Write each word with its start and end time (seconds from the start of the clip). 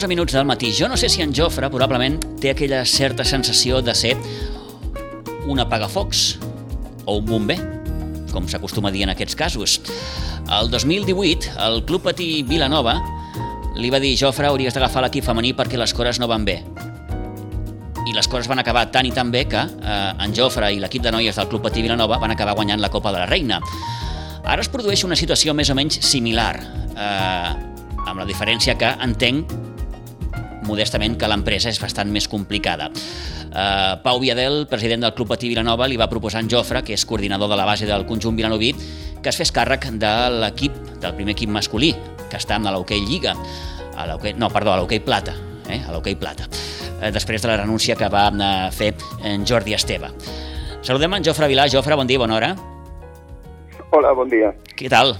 10 0.00 0.04
i 0.04 0.06
11 0.06 0.08
minuts 0.08 0.32
del 0.32 0.46
matí. 0.46 0.72
Jo 0.72 0.88
no 0.88 0.96
sé 0.96 1.08
si 1.08 1.20
en 1.20 1.34
Jofre 1.34 1.68
probablement 1.68 2.16
té 2.40 2.50
aquella 2.50 2.84
certa 2.86 3.24
sensació 3.24 3.82
de 3.82 3.94
ser 3.94 4.14
un 5.46 5.60
apagafocs 5.60 6.38
o 7.04 7.18
un 7.18 7.26
bomber, 7.26 7.58
com 8.32 8.48
s'acostuma 8.48 8.88
a 8.88 8.92
dir 8.92 9.02
en 9.04 9.12
aquests 9.12 9.36
casos. 9.36 9.80
El 10.48 10.70
2018, 10.70 11.52
el 11.66 11.84
Club 11.84 12.06
Patí 12.08 12.42
Vilanova 12.48 12.96
li 13.76 13.90
va 13.92 14.00
dir 14.00 14.16
Jofre, 14.16 14.48
hauries 14.48 14.72
d'agafar 14.72 15.04
l'equip 15.04 15.26
femení 15.26 15.52
perquè 15.52 15.76
les 15.76 15.92
coses 15.92 16.20
no 16.20 16.28
van 16.30 16.48
bé. 16.48 16.62
I 18.08 18.16
les 18.16 18.26
coses 18.26 18.48
van 18.48 18.58
acabar 18.58 18.88
tan 18.90 19.04
i 19.04 19.12
tan 19.12 19.30
bé 19.30 19.44
que 19.52 19.60
eh, 19.60 20.12
en 20.16 20.32
Jofre 20.34 20.72
i 20.72 20.80
l'equip 20.80 21.04
de 21.04 21.12
noies 21.12 21.36
del 21.36 21.48
Club 21.52 21.68
Patí 21.68 21.84
Vilanova 21.84 22.18
van 22.18 22.32
acabar 22.32 22.56
guanyant 22.56 22.80
la 22.80 22.88
Copa 22.88 23.12
de 23.12 23.20
la 23.20 23.28
Reina. 23.28 23.60
Ara 24.44 24.64
es 24.64 24.72
produeix 24.72 25.04
una 25.04 25.16
situació 25.16 25.52
més 25.52 25.68
o 25.68 25.76
menys 25.76 26.00
similar. 26.00 26.54
Eh, 26.96 27.66
amb 28.00 28.16
la 28.16 28.24
diferència 28.24 28.78
que 28.80 28.88
entenc 29.04 29.69
modestament 30.70 31.18
que 31.18 31.28
l'empresa 31.30 31.72
és 31.72 31.80
bastant 31.82 32.10
més 32.12 32.28
complicada. 32.30 32.88
Uh, 33.50 33.98
Pau 34.04 34.20
Viadel, 34.22 34.62
president 34.70 35.02
del 35.02 35.14
Club 35.16 35.32
Patí 35.32 35.50
Vilanova, 35.50 35.88
li 35.90 35.98
va 35.98 36.08
proposar 36.10 36.44
en 36.44 36.50
Jofre, 36.50 36.84
que 36.86 36.94
és 36.94 37.04
coordinador 37.06 37.50
de 37.50 37.58
la 37.58 37.66
base 37.66 37.88
del 37.88 38.06
conjunt 38.06 38.38
vilanoví, 38.38 38.72
que 39.20 39.32
es 39.32 39.38
fes 39.40 39.50
càrrec 39.52 39.88
de 39.98 40.12
l'equip, 40.38 40.76
del 41.02 41.16
primer 41.18 41.34
equip 41.34 41.50
masculí, 41.50 41.90
que 42.30 42.38
està 42.38 42.60
en 42.60 42.70
l'Hockey 42.70 43.02
Lliga, 43.08 43.34
a 43.98 44.06
no, 44.06 44.50
perdó, 44.54 44.72
a 44.72 44.78
l'Hockey 44.78 45.02
Plata, 45.02 45.34
eh, 45.68 45.82
a 45.82 45.90
l'Hockey 45.92 46.14
Plata, 46.14 46.46
uh, 46.46 47.10
després 47.10 47.42
de 47.42 47.50
la 47.50 47.58
renúncia 47.64 47.98
que 47.98 48.08
va 48.08 48.28
uh, 48.30 48.70
fer 48.70 48.94
en 49.26 49.44
Jordi 49.44 49.74
Esteve. 49.74 50.14
Saludem 50.80 51.18
en 51.18 51.24
Jofre 51.26 51.50
Vilà. 51.50 51.66
Jofre, 51.68 51.98
bon 51.98 52.08
dia, 52.08 52.18
bona 52.22 52.38
hora. 52.38 52.54
Hola, 53.90 54.14
bon 54.16 54.30
dia. 54.30 54.54
Què 54.78 54.88
tal? 54.88 55.16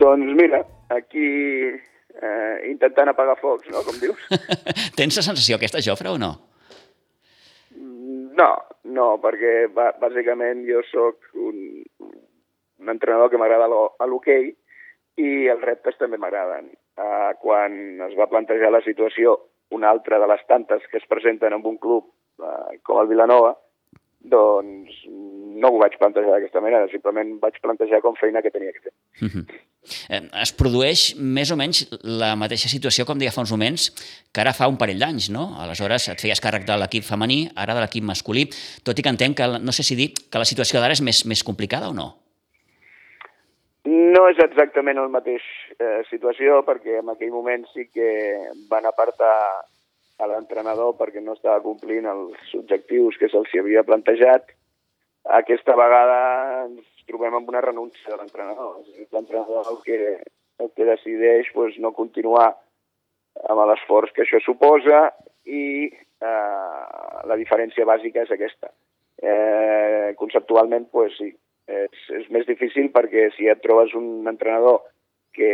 Doncs 0.00 0.32
mira, 0.38 0.62
aquí 0.94 1.26
eh, 2.14 2.70
intentant 2.70 3.12
apagar 3.12 3.36
focs, 3.40 3.68
no?, 3.72 3.82
com 3.86 3.98
dius. 4.02 4.24
Tens 4.98 5.18
la 5.18 5.26
sensació 5.26 5.58
aquesta, 5.58 5.82
Jofre, 5.84 6.12
o 6.14 6.18
no? 6.20 6.32
No, 8.40 8.50
no, 8.88 9.06
perquè 9.20 9.68
bàsicament 9.74 10.64
jo 10.68 10.82
sóc 10.88 11.30
un, 11.34 11.82
un 12.00 12.92
entrenador 12.92 13.30
que 13.30 13.40
m'agrada 13.40 13.68
a 13.68 14.08
l'hoquei 14.08 14.52
i 15.20 15.30
els 15.52 15.64
reptes 15.66 15.98
també 16.00 16.18
m'agraden. 16.20 16.70
Uh, 17.00 17.32
quan 17.40 18.00
es 18.06 18.14
va 18.18 18.28
plantejar 18.30 18.70
la 18.72 18.82
situació, 18.84 19.36
una 19.76 19.90
altra 19.90 20.18
de 20.20 20.28
les 20.30 20.42
tantes 20.48 20.86
que 20.90 20.98
es 21.00 21.08
presenten 21.08 21.54
en 21.56 21.66
un 21.66 21.76
club 21.80 22.08
uh, 22.42 22.70
com 22.86 23.00
el 23.02 23.10
Vilanova, 23.10 23.54
doncs 24.20 25.00
no 25.60 25.70
ho 25.72 25.80
vaig 25.80 25.96
plantejar 26.00 26.32
d'aquesta 26.32 26.62
manera, 26.64 26.88
simplement 26.92 27.34
vaig 27.42 27.58
plantejar 27.62 28.00
com 28.04 28.16
feina 28.16 28.42
que 28.42 28.52
tenia 28.52 28.72
que 28.72 28.84
fer. 28.86 28.92
Uh 29.20 29.24
mhm. 29.24 29.30
-huh. 29.30 29.60
eh, 30.10 30.42
es 30.42 30.52
produeix 30.52 31.14
més 31.16 31.50
o 31.50 31.56
menys 31.56 31.88
la 32.02 32.36
mateixa 32.36 32.68
situació, 32.68 33.04
com 33.04 33.18
deia 33.18 33.32
fa 33.32 33.40
uns 33.40 33.52
moments, 33.52 33.90
que 34.32 34.40
ara 34.40 34.52
fa 34.52 34.68
un 34.68 34.78
parell 34.78 34.98
d'anys, 34.98 35.30
no? 35.30 35.56
Aleshores 35.58 36.08
et 36.08 36.20
feies 36.20 36.40
càrrec 36.40 36.64
de 36.66 36.76
l'equip 36.76 37.04
femení, 37.04 37.50
ara 37.56 37.74
de 37.74 37.80
l'equip 37.80 38.04
masculí, 38.04 38.48
tot 38.84 38.98
i 38.98 39.02
que 39.02 39.08
entenc 39.08 39.36
que, 39.36 39.46
no 39.58 39.72
sé 39.72 39.82
si 39.82 39.94
dir, 39.94 40.12
que 40.30 40.38
la 40.38 40.44
situació 40.44 40.80
d'ara 40.80 40.92
és 40.92 41.02
més, 41.02 41.26
més 41.26 41.42
complicada 41.42 41.88
o 41.88 41.94
no? 41.94 42.16
No 43.84 44.28
és 44.28 44.38
exactament 44.38 44.98
el 44.98 45.08
mateix 45.08 45.42
eh, 45.78 46.02
situació, 46.10 46.62
perquè 46.62 46.98
en 47.00 47.08
aquell 47.08 47.30
moment 47.30 47.64
sí 47.72 47.88
que 47.88 48.36
van 48.68 48.84
apartar 48.86 49.64
a 50.20 50.28
l'entrenador 50.28 50.94
perquè 50.98 51.22
no 51.24 51.34
estava 51.36 51.62
complint 51.64 52.06
els 52.10 52.54
objectius 52.58 53.16
que 53.20 53.30
se'ls 53.32 53.54
havia 53.58 53.86
plantejat. 53.88 54.52
Aquesta 55.40 55.76
vegada 55.76 56.20
ens 56.66 57.04
trobem 57.08 57.36
amb 57.36 57.48
una 57.52 57.62
renúncia 57.64 58.12
de 58.12 58.18
l'entrenador. 58.20 58.80
L'entrenador 59.12 59.72
el 59.72 59.80
que, 59.84 59.98
el 60.60 60.70
que 60.76 60.88
decideix 60.88 61.50
pues, 61.56 61.78
no 61.78 61.94
continuar 61.96 62.52
amb 63.48 63.64
l'esforç 63.70 64.12
que 64.14 64.24
això 64.26 64.40
suposa 64.44 65.08
i 65.48 65.88
eh, 65.88 66.80
la 67.30 67.36
diferència 67.40 67.86
bàsica 67.88 68.24
és 68.26 68.32
aquesta. 68.36 68.72
Eh, 69.20 70.12
conceptualment, 70.20 70.88
pues, 70.92 71.16
sí, 71.18 71.30
és, 71.70 72.04
és 72.20 72.28
més 72.34 72.46
difícil 72.48 72.90
perquè 72.94 73.28
si 73.36 73.48
et 73.48 73.60
trobes 73.64 73.94
un 73.96 74.28
entrenador 74.28 74.82
que, 75.36 75.52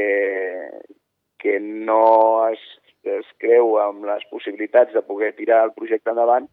que 1.43 1.59
no 1.61 2.47
es 2.49 2.63
es 3.07 3.29
creu 3.43 3.77
amb 3.83 4.07
les 4.09 4.25
possibilitats 4.31 4.95
de 4.95 5.03
poder 5.07 5.33
tirar 5.39 5.63
el 5.65 5.75
projecte 5.77 6.13
endavant 6.13 6.49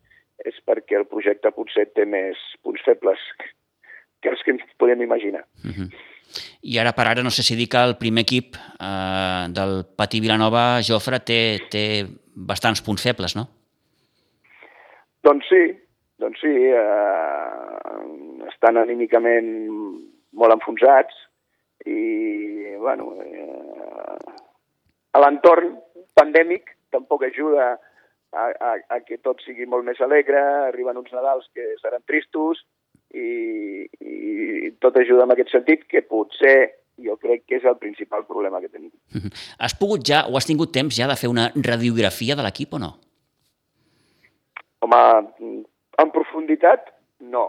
és 0.46 0.56
perquè 0.66 0.98
el 1.00 1.08
projecte 1.10 1.52
potser 1.56 1.88
té 1.94 2.06
més 2.10 2.40
punts 2.64 2.82
febles 2.86 3.22
que 4.24 4.32
els 4.32 4.44
que 4.44 4.52
ens 4.56 4.64
podem 4.80 5.02
imaginar. 5.02 5.46
Uh 5.64 5.68
mhm. 5.68 5.74
-huh. 5.74 5.90
I 6.64 6.80
ara 6.80 6.94
per 6.94 7.08
ara 7.08 7.24
no 7.24 7.30
sé 7.30 7.44
si 7.44 7.56
dir 7.56 7.70
que 7.70 7.78
el 7.78 7.98
primer 7.98 8.22
equip 8.22 8.56
eh, 8.56 9.46
del 9.50 9.86
Patí 9.98 10.20
Vilanova, 10.20 10.82
Jofre, 10.82 11.20
té, 11.20 11.60
té 11.70 12.06
bastants 12.36 12.82
punts 12.82 13.04
febles, 13.04 13.36
no? 13.36 13.48
Doncs 15.24 15.46
sí, 15.48 15.80
doncs 16.18 16.40
sí, 16.40 16.48
eh, 16.48 18.48
estan 18.52 18.78
anímicament 18.78 19.68
molt 20.32 20.54
enfonsats 20.54 21.14
i, 21.86 22.76
bueno, 22.80 23.14
eh, 23.22 24.34
a 25.14 25.22
l'entorn 25.22 25.76
pandèmic 26.18 26.76
tampoc 26.94 27.26
ajuda 27.28 27.74
a, 28.34 28.46
a, 28.50 28.72
a 28.96 29.00
que 29.06 29.20
tot 29.22 29.42
sigui 29.46 29.66
molt 29.70 29.86
més 29.88 30.00
alegre, 30.02 30.40
arriben 30.70 31.00
uns 31.00 31.14
Nadals 31.14 31.50
que 31.54 31.74
seran 31.82 32.04
tristos 32.10 32.64
i, 33.14 33.86
i 34.02 34.72
tot 34.82 34.98
ajuda 34.98 35.28
en 35.28 35.36
aquest 35.36 35.54
sentit 35.54 35.86
que 35.90 36.04
potser 36.06 36.58
jo 37.04 37.16
crec 37.22 37.46
que 37.50 37.58
és 37.58 37.66
el 37.66 37.78
principal 37.82 38.26
problema 38.30 38.62
que 38.62 38.70
tenim. 38.70 38.92
Has 39.58 39.76
pogut 39.78 40.06
ja, 40.06 40.24
o 40.30 40.38
has 40.38 40.50
tingut 40.50 40.74
temps 40.76 40.94
ja 40.94 41.10
de 41.10 41.18
fer 41.20 41.30
una 41.32 41.50
radiografia 41.56 42.38
de 42.38 42.46
l'equip 42.46 42.78
o 42.78 42.82
no? 42.82 42.94
Home, 44.84 45.02
en 46.04 46.14
profunditat, 46.14 46.92
no. 47.34 47.48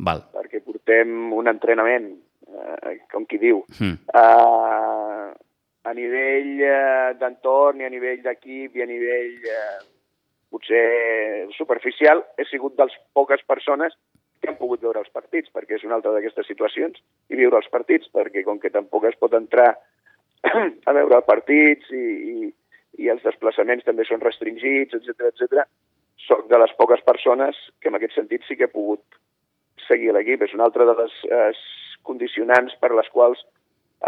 Val. 0.00 0.22
Perquè 0.32 0.62
portem 0.64 1.32
un 1.36 1.50
entrenament, 1.50 2.12
eh, 2.48 2.96
com 3.12 3.26
qui 3.28 3.40
diu, 3.42 3.64
mm. 3.76 3.96
eh, 4.16 5.49
a 5.82 5.94
nivell 5.96 6.60
eh, 6.60 7.14
d'entorn 7.20 7.80
i 7.80 7.86
a 7.88 7.92
nivell 7.92 8.20
d'equip 8.24 8.76
i 8.76 8.84
a 8.84 8.88
nivell 8.88 9.48
eh, 9.48 9.78
potser 10.50 11.48
superficial, 11.56 12.24
he 12.36 12.44
sigut 12.50 12.76
dels 12.76 12.94
poques 13.16 13.42
persones 13.48 13.94
que 14.40 14.50
han 14.50 14.58
pogut 14.58 14.82
veure 14.82 15.02
els 15.02 15.12
partits, 15.12 15.52
perquè 15.52 15.76
és 15.76 15.84
una 15.84 15.98
altra 15.98 16.12
d'aquestes 16.14 16.48
situacions, 16.48 17.00
i 17.28 17.38
viure 17.38 17.60
els 17.60 17.68
partits, 17.72 18.08
perquè 18.12 18.42
com 18.46 18.58
que 18.60 18.72
tampoc 18.72 19.04
es 19.08 19.18
pot 19.20 19.36
entrar 19.36 19.74
a 20.88 20.96
veure 20.96 21.20
partits 21.28 21.92
i, 21.92 22.04
i, 22.32 22.50
i 23.04 23.10
els 23.12 23.24
desplaçaments 23.24 23.84
també 23.84 24.06
són 24.08 24.24
restringits, 24.24 24.96
etc 24.96 25.28
etc. 25.28 25.66
soc 26.26 26.48
de 26.48 26.60
les 26.60 26.72
poques 26.78 27.04
persones 27.04 27.58
que 27.80 27.92
en 27.92 28.00
aquest 28.00 28.16
sentit 28.16 28.44
sí 28.48 28.56
que 28.56 28.68
he 28.68 28.72
pogut 28.72 29.20
seguir 29.86 30.14
l'equip. 30.16 30.44
És 30.46 30.56
una 30.56 30.66
altra 30.68 30.88
de 30.88 30.96
les 31.02 31.16
eh, 31.28 31.52
condicionants 32.08 32.76
per 32.80 32.92
les 32.96 33.08
quals 33.12 33.44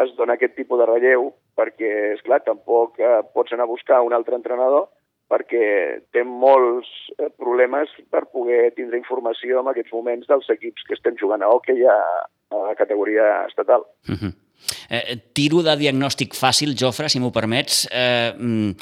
es 0.00 0.12
dona 0.16 0.38
aquest 0.38 0.54
tipus 0.56 0.80
de 0.80 0.88
relleu 0.88 1.30
perquè, 1.58 1.92
és 2.16 2.24
clar 2.24 2.40
tampoc 2.46 2.98
eh, 3.00 3.20
pots 3.34 3.52
anar 3.52 3.66
a 3.68 3.72
buscar 3.72 4.00
un 4.06 4.14
altre 4.16 4.38
entrenador 4.38 4.88
perquè 5.32 5.64
té 6.12 6.24
molts 6.28 6.88
eh, 7.16 7.30
problemes 7.40 7.92
per 8.12 8.26
poder 8.32 8.72
tindre 8.76 9.00
informació 9.00 9.62
en 9.62 9.70
aquests 9.72 9.94
moments 9.94 10.28
dels 10.28 10.48
equips 10.52 10.84
que 10.88 10.96
estem 10.98 11.16
jugant 11.20 11.44
a 11.44 11.50
hockey 11.52 11.86
a, 11.88 11.98
a 12.52 12.66
la 12.68 12.74
categoria 12.76 13.46
estatal. 13.48 13.86
Uh 14.08 14.16
-huh. 14.16 14.32
eh, 14.90 15.16
tiro 15.32 15.62
de 15.62 15.76
diagnòstic 15.76 16.34
fàcil, 16.34 16.76
Jofre, 16.76 17.08
si 17.08 17.20
m'ho 17.20 17.32
permets. 17.32 17.88
Eh, 17.90 18.32
mm, 18.36 18.72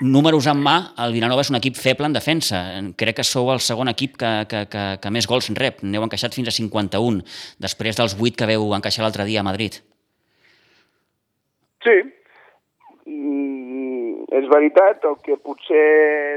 números 0.00 0.46
en 0.46 0.60
mà, 0.60 0.92
el 0.98 1.12
Vilanova 1.12 1.40
és 1.40 1.50
un 1.50 1.56
equip 1.56 1.76
feble 1.76 2.06
en 2.06 2.12
defensa. 2.12 2.82
Crec 2.96 3.16
que 3.16 3.24
sou 3.24 3.50
el 3.52 3.60
segon 3.60 3.88
equip 3.88 4.16
que, 4.16 4.46
que, 4.48 4.66
que, 4.68 4.98
que 5.00 5.10
més 5.10 5.26
gols 5.26 5.48
rep. 5.54 5.82
N'heu 5.82 6.02
encaixat 6.02 6.34
fins 6.34 6.48
a 6.48 6.50
51, 6.52 7.22
després 7.58 7.96
dels 7.96 8.16
8 8.20 8.36
que 8.36 8.46
veu 8.46 8.74
encaixar 8.74 9.02
l'altre 9.02 9.24
dia 9.24 9.40
a 9.40 9.42
Madrid. 9.42 9.80
Sí, 11.86 11.96
mm, 13.06 14.26
és 14.40 14.48
veritat, 14.50 15.04
el 15.06 15.18
que 15.22 15.38
potser 15.38 15.84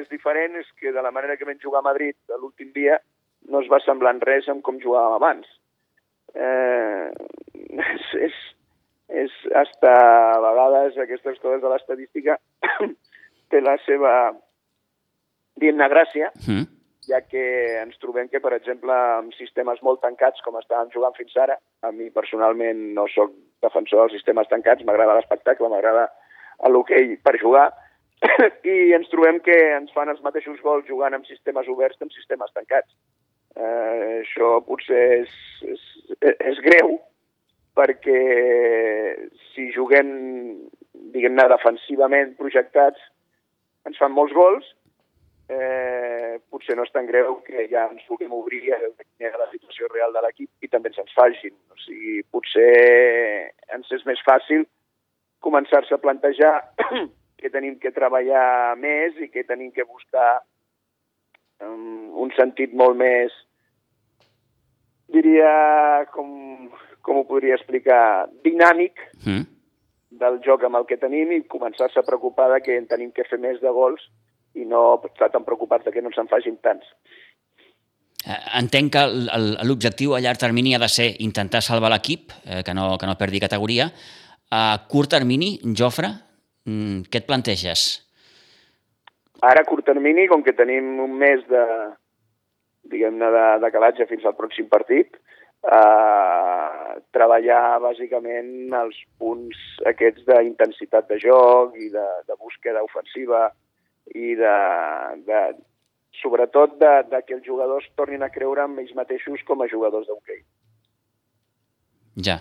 és 0.01 0.09
diferent 0.13 0.59
és 0.59 0.67
que 0.77 0.93
de 0.93 1.01
la 1.01 1.13
manera 1.15 1.37
que 1.37 1.47
vam 1.47 1.57
jugar 1.63 1.81
a 1.81 1.87
Madrid 1.89 2.15
l'últim 2.37 2.69
dia 2.75 2.99
no 3.49 3.63
es 3.63 3.69
va 3.71 3.81
semblar 3.81 4.13
en 4.15 4.21
res 4.21 4.49
amb 4.51 4.61
com 4.65 4.77
jugàvem 4.83 5.17
abans. 5.17 5.49
Eh, 6.35 7.09
és, 7.81 8.09
és, 8.29 8.35
és 9.23 9.37
hasta 9.57 9.95
a 10.35 10.41
vegades 10.43 10.99
aquestes 11.01 11.39
coses 11.41 11.63
de 11.63 11.71
l'estadística 11.71 12.37
té 13.49 13.63
la 13.65 13.79
seva 13.87 14.13
diguem 15.59 15.81
gràcia, 15.91 16.29
mm. 16.45 16.67
ja 17.09 17.23
que 17.25 17.43
ens 17.81 17.97
trobem 17.99 18.29
que, 18.29 18.39
per 18.43 18.53
exemple, 18.55 18.93
amb 18.93 19.33
sistemes 19.35 19.81
molt 19.83 20.03
tancats 20.05 20.45
com 20.45 20.59
estàvem 20.59 20.93
jugant 20.93 21.17
fins 21.17 21.35
ara, 21.41 21.57
a 21.81 21.91
mi 21.91 22.11
personalment 22.13 22.91
no 22.93 23.07
sóc 23.11 23.33
defensor 23.65 24.03
dels 24.03 24.17
sistemes 24.17 24.49
tancats, 24.51 24.85
m'agrada 24.87 25.17
l'espectacle, 25.17 25.69
m'agrada 25.71 26.07
l'hoquei 26.69 27.15
per 27.23 27.37
jugar, 27.41 27.69
i 28.73 28.91
ens 28.97 29.11
trobem 29.11 29.39
que 29.43 29.55
ens 29.77 29.93
fan 29.95 30.11
els 30.11 30.23
mateixos 30.25 30.59
gols 30.63 30.87
jugant 30.89 31.15
amb 31.15 31.27
sistemes 31.29 31.69
oberts 31.71 31.97
que 31.97 32.07
amb 32.07 32.15
sistemes 32.15 32.51
tancats. 32.55 32.91
Eh, 33.55 34.19
això 34.21 34.57
potser 34.67 35.05
és, 35.21 35.37
és, 35.75 35.85
és 36.51 36.59
greu, 36.65 36.97
perquè 37.79 38.19
si 39.53 39.69
juguem 39.75 40.11
diguem-ne, 41.13 41.47
defensivament 41.51 42.35
projectats, 42.39 43.01
ens 43.87 43.99
fan 43.99 44.13
molts 44.13 44.35
gols, 44.35 44.67
eh, 45.49 46.37
potser 46.49 46.75
no 46.77 46.85
és 46.85 46.91
tan 46.93 47.07
greu 47.09 47.39
que 47.45 47.65
ja 47.71 47.87
ens 47.89 48.05
puguem 48.07 48.33
obrir 48.37 48.69
a 48.73 48.79
la 48.79 49.49
situació 49.51 49.89
real 49.89 50.13
de 50.13 50.21
l'equip 50.23 50.65
i 50.65 50.69
també 50.69 50.91
ens 50.91 51.01
ens 51.01 51.15
facin. 51.17 51.55
O 51.73 51.79
sigui, 51.81 52.21
potser 52.29 52.69
ens 53.75 53.89
és 53.97 54.05
més 54.05 54.21
fàcil 54.25 54.67
començar-se 55.43 55.95
a 55.95 56.03
plantejar 56.03 56.53
que 57.39 57.49
tenim 57.49 57.79
que 57.81 57.95
treballar 57.95 58.75
més 58.77 59.17
i 59.17 59.29
que 59.33 59.45
tenim 59.47 59.71
que 59.71 59.87
buscar 59.87 60.41
um, 61.65 62.11
un 62.25 62.33
sentit 62.37 62.75
molt 62.75 62.99
més, 62.99 63.33
diria, 65.09 66.05
com, 66.13 66.69
com 67.01 67.21
ho 67.21 67.25
podria 67.25 67.55
explicar, 67.57 68.27
dinàmic 68.45 69.01
mm. 69.23 69.45
del 70.21 70.41
joc 70.45 70.67
amb 70.67 70.77
el 70.77 70.85
que 70.85 70.99
tenim 71.01 71.31
i 71.33 71.45
començar-se 71.49 72.03
a 72.03 72.05
preocupar 72.05 72.51
de 72.53 72.61
que 72.65 72.77
en 72.77 72.85
tenim 72.91 73.15
que 73.15 73.25
fer 73.25 73.39
més 73.41 73.57
de 73.63 73.71
gols 73.73 74.03
i 74.59 74.67
no 74.67 75.01
estar 75.07 75.31
tan 75.33 75.45
preocupats 75.47 75.87
de 75.87 75.93
que 75.95 76.03
no 76.03 76.11
se'n 76.15 76.29
facin 76.31 76.57
tants. 76.63 76.87
Eh, 78.19 78.39
entenc 78.59 78.91
que 78.93 79.03
l'objectiu 79.63 80.15
a 80.15 80.19
llarg 80.23 80.41
termini 80.41 80.75
ha 80.75 80.81
de 80.81 80.89
ser 80.91 81.13
intentar 81.23 81.61
salvar 81.63 81.91
l'equip, 81.93 82.33
eh, 82.43 82.63
que, 82.67 82.75
no, 82.75 82.91
que 82.99 83.07
no 83.07 83.17
perdi 83.19 83.39
categoria. 83.39 83.87
A 84.51 84.63
curt 84.91 85.13
termini, 85.15 85.53
Jofre, 85.77 86.09
mm, 86.65 87.07
què 87.07 87.21
et 87.21 87.27
planteges? 87.29 87.87
Ara, 89.39 89.63
a 89.63 89.67
curt 89.67 89.85
termini, 89.87 90.27
com 90.27 90.43
que 90.43 90.53
tenim 90.57 90.99
un 90.99 91.15
mes 91.15 91.45
de, 91.47 91.63
diguem-ne, 92.91 93.31
de, 93.31 93.45
de 93.63 93.71
calatge 93.71 94.07
fins 94.09 94.25
al 94.25 94.35
pròxim 94.35 94.67
partit, 94.67 95.15
eh, 95.63 96.99
treballar 97.15 97.79
bàsicament 97.83 98.75
els 98.81 98.99
punts 99.21 99.63
aquests 99.93 100.27
d'intensitat 100.27 101.07
de 101.07 101.19
joc 101.23 101.77
i 101.79 101.89
de, 101.93 102.05
de 102.27 102.37
búsqueda 102.39 102.83
ofensiva 102.83 103.47
i 104.15 104.35
de, 104.39 104.55
de 105.27 105.41
sobretot 106.21 106.77
de, 106.81 106.93
de 107.11 107.23
que 107.25 107.35
els 107.37 107.45
jugadors 107.45 107.87
tornin 107.99 108.23
a 108.25 108.31
creure 108.33 108.65
en 108.67 108.77
ells 108.81 108.95
mateixos 108.97 109.43
com 109.47 109.61
a 109.61 109.69
jugadors 109.71 110.07
d'hoquei. 110.09 110.41
Ja, 112.19 112.39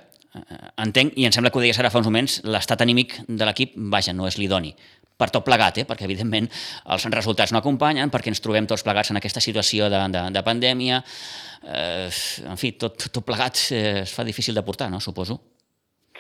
entenc, 0.83 1.15
i 1.17 1.27
em 1.29 1.35
sembla 1.35 1.53
que 1.53 1.61
ho 1.61 1.65
deies 1.65 1.79
ara 1.79 1.91
fa 1.93 2.01
uns 2.01 2.09
moments, 2.09 2.41
l'estat 2.45 2.83
anímic 2.85 3.21
de 3.29 3.47
l'equip, 3.47 3.77
vaja, 3.93 4.17
no 4.17 4.27
és 4.29 4.39
l'idoni 4.41 4.75
per 5.19 5.33
tot 5.35 5.43
plegat, 5.43 5.81
eh? 5.83 5.87
perquè 5.89 6.07
evidentment 6.07 6.47
els 6.95 7.07
resultats 7.11 7.53
no 7.53 7.59
acompanyen, 7.59 8.11
perquè 8.15 8.31
ens 8.31 8.43
trobem 8.45 8.69
tots 8.71 8.85
plegats 8.87 9.11
en 9.11 9.19
aquesta 9.19 9.43
situació 9.43 9.89
de, 9.91 10.01
de, 10.15 10.25
de 10.35 10.43
pandèmia, 10.47 11.01
eh, 11.67 12.09
en 12.47 12.61
fi, 12.61 12.73
tot, 12.79 13.09
tot 13.11 13.25
plegat 13.27 13.65
eh, 13.75 14.05
es 14.05 14.15
fa 14.15 14.27
difícil 14.27 14.55
de 14.55 14.63
portar, 14.63 14.91
no? 14.93 15.03
suposo. 15.03 15.41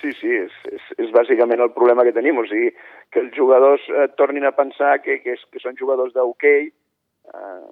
Sí, 0.02 0.10
sí, 0.18 0.30
és, 0.30 0.56
és, 0.70 0.90
és 1.06 1.14
bàsicament 1.14 1.62
el 1.62 1.72
problema 1.74 2.04
que 2.06 2.14
tenim, 2.14 2.38
o 2.38 2.46
sigui, 2.50 2.72
que 3.12 3.22
els 3.24 3.36
jugadors 3.36 3.84
eh, 3.88 4.08
tornin 4.20 4.44
a 4.44 4.54
pensar 4.56 4.98
que, 5.04 5.20
que, 5.22 5.36
és, 5.38 5.44
que 5.52 5.62
són 5.62 5.78
jugadors 5.78 6.12
d'hoquei 6.16 6.68
eh, 6.68 7.62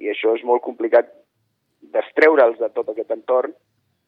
i 0.00 0.10
això 0.12 0.34
és 0.36 0.44
molt 0.44 0.64
complicat 0.64 1.08
destreure'ls 1.94 2.58
de 2.60 2.68
tot 2.74 2.90
aquest 2.92 3.14
entorn 3.14 3.54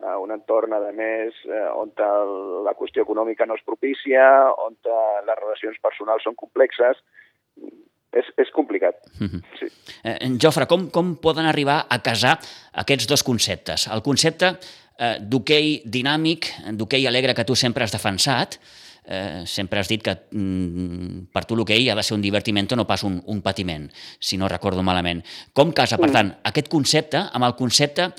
eh, 0.02 0.16
un 0.22 0.30
entorn, 0.30 0.72
a 0.72 0.80
més, 0.92 1.34
eh, 1.46 1.68
on 1.74 1.92
la 2.64 2.74
qüestió 2.78 3.02
econòmica 3.02 3.46
no 3.46 3.56
és 3.58 3.64
propícia, 3.66 4.24
on 4.64 4.76
les 5.26 5.38
relacions 5.40 5.78
personals 5.82 6.24
són 6.26 6.36
complexes, 6.38 7.00
és, 8.12 8.26
és 8.40 8.50
complicat. 8.54 8.96
Mm 9.18 9.26
-hmm. 9.26 9.42
sí. 9.58 9.66
eh, 10.04 10.18
Jofre, 10.40 10.66
com, 10.66 10.90
com 10.90 11.16
poden 11.16 11.46
arribar 11.46 11.86
a 11.88 11.98
casar 12.02 12.38
aquests 12.72 13.06
dos 13.06 13.22
conceptes? 13.22 13.88
El 13.92 14.02
concepte 14.02 14.56
eh, 14.98 15.16
d'hoquei 15.20 15.82
dinàmic, 15.84 16.46
d'hoquei 16.72 17.06
alegre 17.06 17.34
que 17.34 17.44
tu 17.44 17.54
sempre 17.54 17.84
has 17.84 17.92
defensat, 17.92 18.58
eh, 19.08 19.44
sempre 19.48 19.80
has 19.80 19.88
dit 19.88 20.04
que 20.04 20.14
mm, 20.14 21.30
per 21.32 21.46
tu 21.48 21.56
l'hoquei 21.56 21.88
ha 21.88 21.96
de 21.98 22.04
ser 22.06 22.14
un 22.14 22.24
divertiment 22.24 22.68
o 22.76 22.78
no 22.78 22.86
pas 22.86 23.02
un, 23.08 23.22
un 23.26 23.40
patiment, 23.42 23.88
si 24.20 24.36
no 24.36 24.52
recordo 24.52 24.84
malament. 24.84 25.24
Com 25.56 25.72
casa, 25.72 25.98
per 25.98 26.12
tant, 26.12 26.36
aquest 26.52 26.68
concepte 26.68 27.24
amb 27.32 27.48
el 27.48 27.56
concepte 27.58 28.12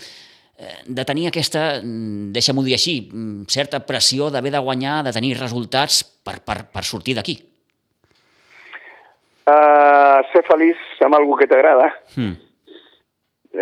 Eh, 0.60 0.84
de 0.92 1.06
tenir 1.08 1.30
aquesta, 1.30 1.80
mm, 1.80 2.34
deixa-m'ho 2.36 2.64
dir 2.66 2.74
així, 2.76 3.08
mm, 3.08 3.48
certa 3.48 3.80
pressió 3.80 4.30
d'haver 4.30 4.52
de 4.52 4.60
guanyar, 4.60 5.06
de 5.06 5.14
tenir 5.16 5.38
resultats 5.40 6.04
per, 6.04 6.44
per, 6.44 6.68
per 6.74 6.84
sortir 6.84 7.16
d'aquí? 7.16 7.36
Uh, 9.48 10.20
ser 10.34 10.44
feliç 10.50 10.82
amb 11.00 11.16
algú 11.16 11.38
que 11.40 11.48
t'agrada. 11.48 11.88
Hmm. 12.16 12.36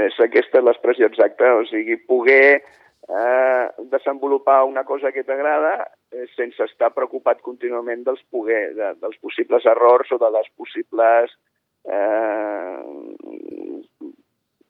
És 0.08 0.18
aquesta 0.20 0.60
l'expressió 0.66 1.06
exacta, 1.06 1.54
o 1.62 1.64
sigui, 1.70 2.00
poder 2.02 2.64
uh, 3.06 3.70
desenvolupar 3.94 4.64
una 4.66 4.84
cosa 4.84 5.12
que 5.14 5.24
t'agrada 5.24 5.76
eh, 5.78 5.88
sense 6.36 6.64
estar 6.64 6.94
preocupat 6.96 7.42
contínuament 7.46 8.06
dels, 8.06 8.24
poder, 8.32 8.74
de, 8.78 8.94
dels 9.02 9.18
possibles 9.24 9.66
errors 9.66 10.12
o 10.12 10.20
de 10.22 10.30
les 10.32 10.50
possibles, 10.56 11.34
eh, 11.88 12.82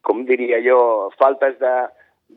com 0.02 0.24
diria 0.26 0.60
jo, 0.66 0.80
faltes 1.20 1.58
de, 1.60 1.76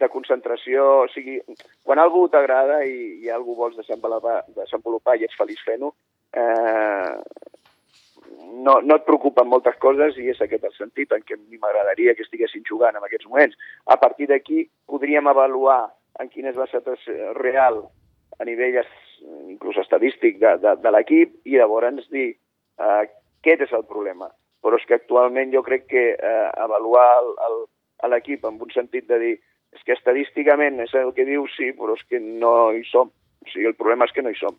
de 0.02 0.08
concentració, 0.12 0.87
o 1.05 1.08
sigui, 1.14 1.38
quan 1.87 2.02
algú 2.02 2.26
t'agrada 2.29 2.82
i, 2.85 3.23
i 3.25 3.31
algú 3.32 3.56
vols 3.58 3.79
desenvolupar, 3.79 4.43
desenvolupar 4.56 5.17
i 5.19 5.26
ets 5.26 5.38
feliç 5.38 5.62
fent-ho, 5.67 5.94
eh, 6.35 7.14
no, 8.61 8.81
no 8.82 8.96
et 8.96 9.06
preocupen 9.06 9.49
moltes 9.49 9.76
coses 9.82 10.19
i 10.19 10.29
és 10.32 10.41
aquest 10.43 10.67
el 10.67 10.75
sentit 10.76 11.12
en 11.14 11.25
què 11.26 11.37
a 11.37 11.41
mi 11.41 11.58
m'agradaria 11.61 12.14
que 12.17 12.26
estiguessin 12.26 12.67
jugant 12.69 12.99
en 12.99 13.06
aquests 13.06 13.29
moments. 13.31 13.56
A 13.87 13.96
partir 14.00 14.29
d'aquí 14.31 14.67
podríem 14.91 15.26
avaluar 15.31 15.87
en 16.20 16.29
quina 16.29 16.50
és 16.53 16.58
la 16.58 16.69
situació 16.70 17.32
real 17.38 17.85
a 18.41 18.47
nivell 18.49 18.81
inclús 19.53 19.77
estadístic 19.83 20.39
de, 20.41 20.57
de, 20.63 20.75
de 20.81 20.93
l'equip 20.95 21.35
i 21.45 21.59
llavors 21.59 22.09
dir 22.13 22.31
eh, 22.33 23.03
aquest 23.05 23.67
és 23.67 23.73
el 23.77 23.85
problema. 23.89 24.31
Però 24.61 24.77
és 24.77 24.85
que 24.89 24.97
actualment 24.97 25.53
jo 25.53 25.63
crec 25.65 25.87
que 25.93 26.05
eh, 26.17 26.49
avaluar 26.61 27.07
l'equip 28.09 28.45
en 28.49 28.61
un 28.61 28.73
sentit 28.75 29.09
de 29.09 29.19
dir 29.21 29.35
és 29.77 29.83
que 29.87 29.95
estadísticament 29.95 30.81
és 30.83 30.95
el 30.99 31.13
que 31.15 31.27
diu, 31.29 31.47
sí, 31.55 31.71
però 31.79 31.95
és 31.95 32.03
que 32.09 32.21
no 32.21 32.73
hi 32.75 32.83
som. 32.89 33.13
O 33.41 33.51
sigui, 33.53 33.69
el 33.71 33.79
problema 33.79 34.09
és 34.09 34.15
que 34.17 34.25
no 34.25 34.33
hi 34.33 34.39
som. 34.41 34.57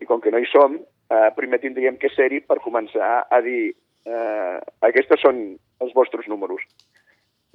I 0.00 0.08
com 0.08 0.22
que 0.22 0.32
no 0.32 0.40
hi 0.40 0.48
som, 0.50 0.78
eh, 1.10 1.28
primer 1.36 1.60
tindríem 1.60 1.98
que 2.00 2.10
ser-hi 2.14 2.40
per 2.40 2.62
començar 2.64 3.26
a 3.30 3.40
dir 3.44 3.74
eh, 4.06 4.56
aquests 4.88 5.20
són 5.22 5.42
els 5.84 5.92
vostres 5.94 6.28
números. 6.30 6.62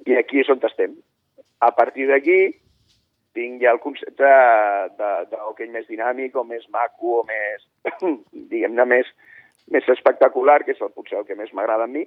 I 0.05 0.17
aquí 0.19 0.41
és 0.41 0.49
on 0.49 0.61
estem. 0.67 0.95
A 1.61 1.71
partir 1.77 2.07
d'aquí 2.09 2.51
tinc 3.37 3.61
ja 3.63 3.73
el 3.75 3.81
concepte 3.83 4.31
d'hoquei 4.97 5.69
més 5.71 5.87
dinàmic 5.87 6.35
o 6.35 6.43
més 6.47 6.65
maco 6.73 7.21
o 7.21 7.23
més, 7.27 7.67
diguem-ne, 8.51 8.85
més, 8.85 9.11
més 9.71 9.87
espectacular, 9.95 10.61
que 10.65 10.75
és 10.75 10.81
el, 10.81 10.91
potser 10.95 11.21
el 11.21 11.27
que 11.29 11.37
més 11.39 11.53
m'agrada 11.53 11.87
a 11.87 11.91
mi, 11.91 12.05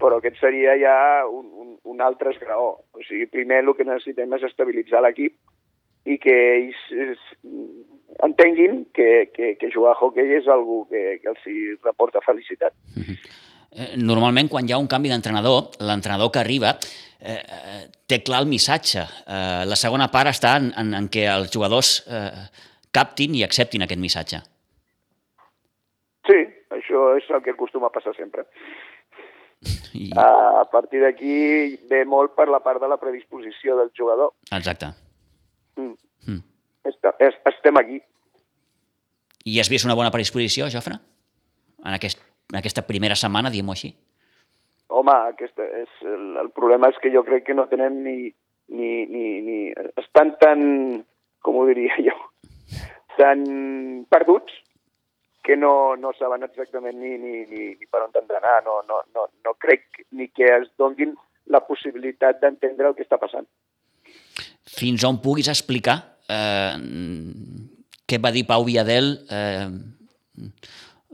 però 0.00 0.20
aquest 0.20 0.40
seria 0.40 0.76
ja 0.80 0.96
un, 1.28 1.46
un, 1.62 1.76
un 1.84 2.00
altre 2.04 2.34
esgraó. 2.34 2.72
O 2.92 3.04
sigui, 3.04 3.28
primer 3.32 3.62
el 3.64 3.72
que 3.76 3.86
necessitem 3.88 4.34
és 4.36 4.44
estabilitzar 4.48 5.02
l'equip 5.04 5.36
i 6.06 6.18
que 6.22 6.34
ells 6.56 6.82
es, 7.06 7.22
entenguin 8.24 8.84
que, 8.94 9.30
que, 9.34 9.54
que 9.60 9.72
jugar 9.74 9.96
a 9.96 10.00
hockey 10.00 10.36
és 10.38 10.48
algú 10.52 10.84
que, 10.90 11.18
que 11.22 11.32
els 11.32 11.48
reporta 11.84 12.24
felicitat. 12.24 12.76
Mm 12.94 13.02
-hmm. 13.02 13.46
Normalment, 14.00 14.48
quan 14.48 14.68
hi 14.68 14.72
ha 14.72 14.80
un 14.80 14.88
canvi 14.88 15.10
d'entrenador, 15.12 15.76
l'entrenador 15.84 16.30
que 16.32 16.40
arriba 16.40 16.76
eh, 17.20 17.36
eh, 17.36 17.82
té 18.08 18.22
clar 18.24 18.40
el 18.44 18.48
missatge. 18.48 19.04
Eh, 19.26 19.64
la 19.68 19.76
segona 19.76 20.08
part 20.12 20.32
està 20.32 20.56
en, 20.60 20.70
en, 20.80 20.94
en 20.96 21.08
què 21.12 21.26
els 21.28 21.52
jugadors 21.52 21.98
eh, 22.08 22.46
captin 22.94 23.36
i 23.36 23.44
acceptin 23.44 23.84
aquest 23.84 24.00
missatge. 24.00 24.40
Sí, 26.26 26.38
això 26.74 27.10
és 27.20 27.28
el 27.30 27.42
que 27.44 27.52
acostuma 27.54 27.90
a 27.90 27.94
passar 27.94 28.16
sempre. 28.16 28.46
I... 29.96 30.10
A 30.20 30.64
partir 30.72 31.00
d'aquí 31.02 31.36
ve 31.90 32.02
molt 32.08 32.34
per 32.36 32.48
la 32.52 32.60
part 32.64 32.82
de 32.82 32.88
la 32.90 32.98
predisposició 33.00 33.76
del 33.78 33.92
jugador. 33.96 34.34
Exacte. 34.52 34.92
Mm. 35.76 35.94
Mm. 36.26 36.42
Estem 37.50 37.80
aquí. 37.80 38.00
I 39.46 39.60
has 39.60 39.70
vist 39.70 39.86
una 39.86 39.94
bona 39.98 40.10
predisposició, 40.10 40.66
Jofre? 40.72 40.98
En, 41.84 41.94
aquest, 41.94 42.20
aquesta 42.54 42.86
primera 42.86 43.16
setmana, 43.18 43.50
diguem-ho 43.50 43.74
així? 43.74 43.92
Home, 44.88 45.14
aquesta 45.32 45.64
és, 45.82 45.90
el, 46.06 46.36
el 46.44 46.50
problema 46.54 46.92
és 46.92 46.98
que 47.02 47.10
jo 47.10 47.24
crec 47.26 47.48
que 47.48 47.56
no 47.58 47.68
tenen 47.70 48.02
ni... 48.04 48.18
ni, 48.68 49.06
ni, 49.06 49.26
ni 49.46 49.58
estan 50.00 50.32
tan, 50.40 50.62
com 51.46 51.58
ho 51.60 51.66
diria 51.68 51.94
jo, 52.02 52.14
tan 53.16 53.44
perduts 54.10 54.56
que 55.46 55.56
no, 55.56 55.94
no 55.94 56.10
saben 56.18 56.42
exactament 56.42 56.98
ni, 56.98 57.12
ni, 57.22 57.44
ni, 57.46 57.68
ni 57.78 57.86
per 57.86 58.02
on 58.02 58.10
han 58.18 58.26
d'anar. 58.26 58.56
No, 58.66 58.80
no, 58.88 59.04
no, 59.14 59.28
no 59.46 59.54
crec 59.62 60.02
ni 60.10 60.26
que 60.34 60.48
es 60.50 60.66
donguin 60.78 61.14
la 61.46 61.62
possibilitat 61.62 62.40
d'entendre 62.42 62.90
el 62.90 62.96
que 62.98 63.06
està 63.06 63.20
passant. 63.22 63.46
Fins 64.66 65.04
on 65.06 65.20
puguis 65.22 65.46
explicar 65.52 65.96
eh, 66.26 66.74
què 68.10 68.18
va 68.18 68.34
dir 68.34 68.42
Pau 68.48 68.66
Viadel 68.66 69.12
eh, 69.30 69.70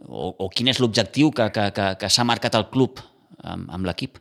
o, 0.09 0.32
o 0.44 0.49
quin 0.50 0.71
és 0.73 0.80
l'objectiu 0.82 1.30
que, 1.35 1.49
que, 1.54 1.71
que, 1.76 1.87
que 2.00 2.11
s'ha 2.11 2.26
marcat 2.28 2.59
el 2.59 2.68
club 2.73 3.00
amb, 3.42 3.71
amb 3.71 3.88
l'equip? 3.88 4.18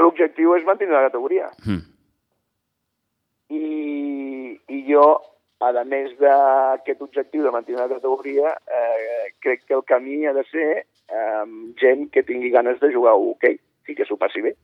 L'objectiu 0.00 0.54
és 0.56 0.64
mantenir 0.64 0.96
la 0.96 1.08
categoria. 1.08 1.50
Mm. 1.66 1.82
I, 3.52 3.64
I 4.72 4.78
jo 4.88 5.04
a 5.62 5.84
més 5.86 6.14
d'aquest 6.18 7.02
objectiu 7.04 7.44
de 7.44 7.52
mantenir 7.54 7.78
la 7.78 7.90
categoria, 7.92 8.56
eh, 8.66 9.30
crec 9.44 9.62
que 9.68 9.76
el 9.76 9.84
camí 9.86 10.26
ha 10.26 10.32
de 10.34 10.42
ser 10.50 10.68
eh, 10.82 11.44
gent 11.78 12.08
que 12.10 12.24
tingui 12.26 12.50
ganes 12.50 12.80
de 12.80 12.90
jugar 12.92 13.12
a 13.12 13.20
hoquei 13.20 13.60
i 13.88 13.94
que 13.94 14.06
s'ho 14.08 14.18
passi 14.18 14.42
bé. 14.42 14.56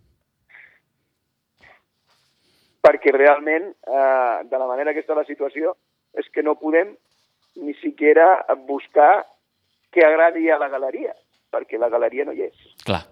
Perquè 2.82 3.12
realment, 3.14 3.70
eh, 3.86 4.36
de 4.50 4.58
la 4.58 4.66
manera 4.66 4.94
que 4.94 5.04
està 5.04 5.14
la 5.14 5.26
situació, 5.28 5.76
és 6.18 6.28
que 6.34 6.42
no 6.42 6.58
podem 6.58 6.94
ni 7.58 7.74
siquiera 7.82 8.44
buscar 8.66 9.26
que 9.90 10.04
agradi 10.04 10.50
a 10.50 10.58
la 10.58 10.68
galeria, 10.68 11.14
perquè 11.50 11.78
la 11.78 11.88
galeria 11.88 12.26
no 12.28 12.34
hi 12.36 12.44
és. 12.48 12.68
Clar. 12.84 13.02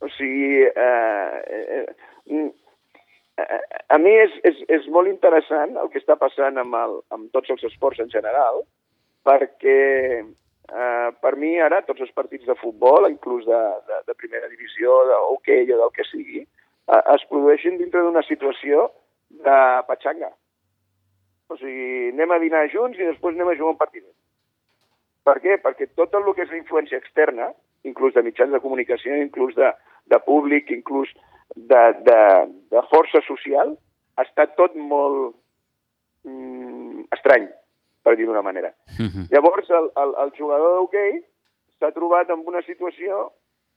O 0.00 0.08
sigui, 0.12 0.62
eh, 0.64 1.36
eh, 1.48 1.84
eh, 2.30 3.60
a 3.88 3.98
mi 3.98 4.12
és, 4.20 4.32
és, 4.44 4.62
és 4.78 4.88
molt 4.92 5.08
interessant 5.08 5.76
el 5.80 5.90
que 5.92 6.00
està 6.02 6.16
passant 6.20 6.60
amb, 6.60 6.76
el, 6.76 6.98
amb 7.16 7.30
tots 7.36 7.52
els 7.54 7.64
esports 7.70 8.00
en 8.04 8.12
general, 8.12 8.62
perquè 9.26 9.78
eh, 10.22 11.08
per 11.20 11.34
mi 11.40 11.56
ara 11.60 11.82
tots 11.86 12.04
els 12.04 12.14
partits 12.14 12.46
de 12.46 12.56
futbol, 12.60 13.08
inclús 13.10 13.46
de, 13.48 13.62
de, 13.88 14.02
de 14.06 14.18
primera 14.20 14.48
divisió, 14.52 15.02
de 15.10 15.20
hoquei 15.32 15.72
o 15.72 15.80
del 15.82 15.94
que 15.96 16.06
sigui, 16.10 16.44
eh, 16.44 17.02
es 17.16 17.26
produeixen 17.30 17.80
dintre 17.80 18.04
d'una 18.04 18.24
situació 18.28 18.90
de 19.30 19.60
patxanga. 19.88 20.30
O 21.48 21.56
sigui, 21.56 22.10
anem 22.12 22.32
a 22.34 22.40
dinar 22.42 22.66
junts 22.72 22.98
i 22.98 23.06
després 23.06 23.36
anem 23.36 23.52
a 23.52 23.56
jugar 23.58 23.74
un 23.74 23.80
partit. 23.80 24.04
Per 25.26 25.36
què? 25.42 25.58
Perquè 25.62 25.88
tot 25.98 26.14
el 26.14 26.26
que 26.34 26.44
és 26.46 26.52
la 26.52 26.60
influència 26.60 26.98
externa, 26.98 27.50
inclús 27.86 28.14
de 28.14 28.22
mitjans 28.26 28.52
de 28.54 28.62
comunicació, 28.62 29.16
inclús 29.22 29.54
de, 29.58 29.70
de 30.10 30.18
públic, 30.26 30.70
inclús 30.74 31.10
de, 31.54 31.82
de, 32.06 32.20
de 32.74 32.82
força 32.90 33.22
social, 33.26 33.74
ha 34.16 34.26
estat 34.26 34.54
tot 34.58 34.74
molt 34.78 35.34
mm, 36.26 37.06
estrany, 37.18 37.48
per 38.02 38.16
dir 38.16 38.26
d'una 38.26 38.42
manera. 38.42 38.72
Mhm. 38.98 39.08
-huh. 39.08 39.26
Llavors, 39.30 39.70
el, 39.70 39.90
el, 40.02 40.14
el 40.24 40.30
jugador 40.38 40.78
d'hoquei 40.78 41.22
s'ha 41.78 41.92
trobat 41.92 42.30
en 42.30 42.42
una 42.46 42.62
situació 42.62 43.32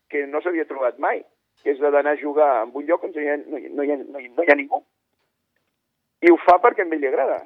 que 0.09 0.25
no 0.27 0.41
s'havia 0.41 0.65
trobat 0.65 0.97
mai, 0.97 1.23
que 1.63 1.71
és 1.71 1.79
la 1.79 1.91
d'anar 1.91 2.13
a 2.13 2.21
jugar 2.21 2.63
en 2.63 2.71
un 2.73 2.85
lloc 2.85 3.03
on 3.03 3.11
no 3.13 3.21
hi, 3.21 3.29
ha, 3.29 3.37
no, 3.37 3.83
hi 3.83 3.91
ha, 3.91 3.97
no, 3.97 4.19
hi, 4.19 4.29
no 4.29 4.43
hi 4.43 4.51
ha 4.51 4.55
ningú. 4.55 4.83
I 6.21 6.31
ho 6.31 6.37
fa 6.37 6.59
perquè 6.59 6.83
a 6.83 6.87
ell 6.87 6.99
li 6.99 7.07
agrada. 7.07 7.43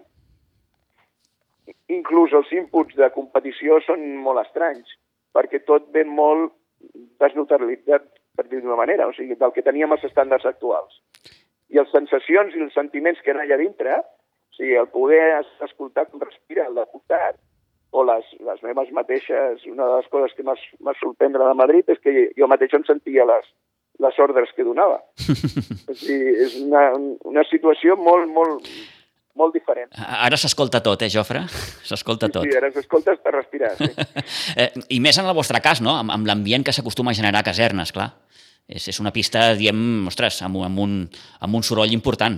Inclús 1.94 2.34
els 2.36 2.52
inputs 2.56 2.98
de 3.00 3.10
competició 3.16 3.80
són 3.86 4.04
molt 4.24 4.44
estranys, 4.44 4.98
perquè 5.36 5.64
tot 5.68 5.88
ve 5.96 6.04
molt 6.08 6.52
desneutralitzat 7.22 8.06
per 8.36 8.48
dir 8.50 8.62
d'una 8.62 8.80
manera, 8.80 9.08
o 9.08 9.14
sigui, 9.16 9.38
del 9.40 9.54
que 9.56 9.64
teníem 9.66 9.94
els 9.96 10.04
estàndards 10.10 10.46
actuals. 10.50 11.00
I 11.70 11.80
les 11.80 11.92
sensacions 11.94 12.56
i 12.56 12.62
els 12.66 12.76
sentiments 12.76 13.22
que 13.22 13.32
hi 13.32 13.38
ha 13.38 13.46
allà 13.46 13.60
dintre, 13.62 14.00
o 14.02 14.58
sigui, 14.58 14.76
el 14.80 14.90
poder 14.94 15.24
escoltar 15.66 16.08
com 16.10 16.22
respira 16.22 16.68
el 16.68 16.80
deputat, 16.82 17.40
o 17.94 18.04
les, 18.10 18.26
les 18.42 18.64
meves 18.66 18.90
mateixes, 18.92 19.66
una 19.70 19.86
de 19.86 20.00
les 20.00 20.10
coses 20.10 20.34
que 20.34 20.44
m'ha 20.46 20.96
sorprendre 20.98 21.46
de 21.46 21.54
Madrid 21.60 21.90
és 21.94 22.00
que 22.02 22.14
jo 22.34 22.50
mateix 22.50 22.74
em 22.74 22.86
sentia 22.88 23.26
les, 23.30 23.46
les 24.02 24.18
ordres 24.26 24.50
que 24.58 24.66
donava. 24.66 24.98
o 25.92 25.94
sigui, 25.94 26.34
és 26.48 26.58
una, 26.64 26.88
una 27.30 27.46
situació 27.52 27.96
molt, 28.00 28.32
molt, 28.34 28.70
molt 29.40 29.56
diferent. 29.56 29.90
Ara 29.98 30.38
s'escolta 30.38 30.82
tot, 30.86 31.02
eh, 31.02 31.10
Jofre? 31.10 31.44
S'escolta 31.90 32.30
tot. 32.34 32.46
Sí, 32.48 32.58
ara 32.58 32.70
s'escolta 32.74 33.16
per 33.22 33.36
respirar, 33.38 33.74
sí. 33.80 33.90
Eh, 34.62 34.70
I 34.94 35.00
més 35.04 35.18
en 35.18 35.30
el 35.30 35.36
vostre 35.38 35.62
cas, 35.64 35.82
no? 35.82 35.96
Amb, 36.02 36.14
amb 36.14 36.30
l'ambient 36.30 36.66
que 36.66 36.76
s'acostuma 36.76 37.12
a 37.12 37.18
generar 37.18 37.42
a 37.42 37.48
casernes, 37.48 37.94
clar. 37.96 38.12
És, 38.70 38.86
és 38.88 39.00
una 39.02 39.12
pista, 39.12 39.52
diem, 39.60 40.06
ostres, 40.08 40.40
amb, 40.46 40.62
amb, 40.64 40.80
un, 40.80 40.94
amb 41.44 41.58
un 41.60 41.66
soroll 41.66 41.92
important. 41.96 42.38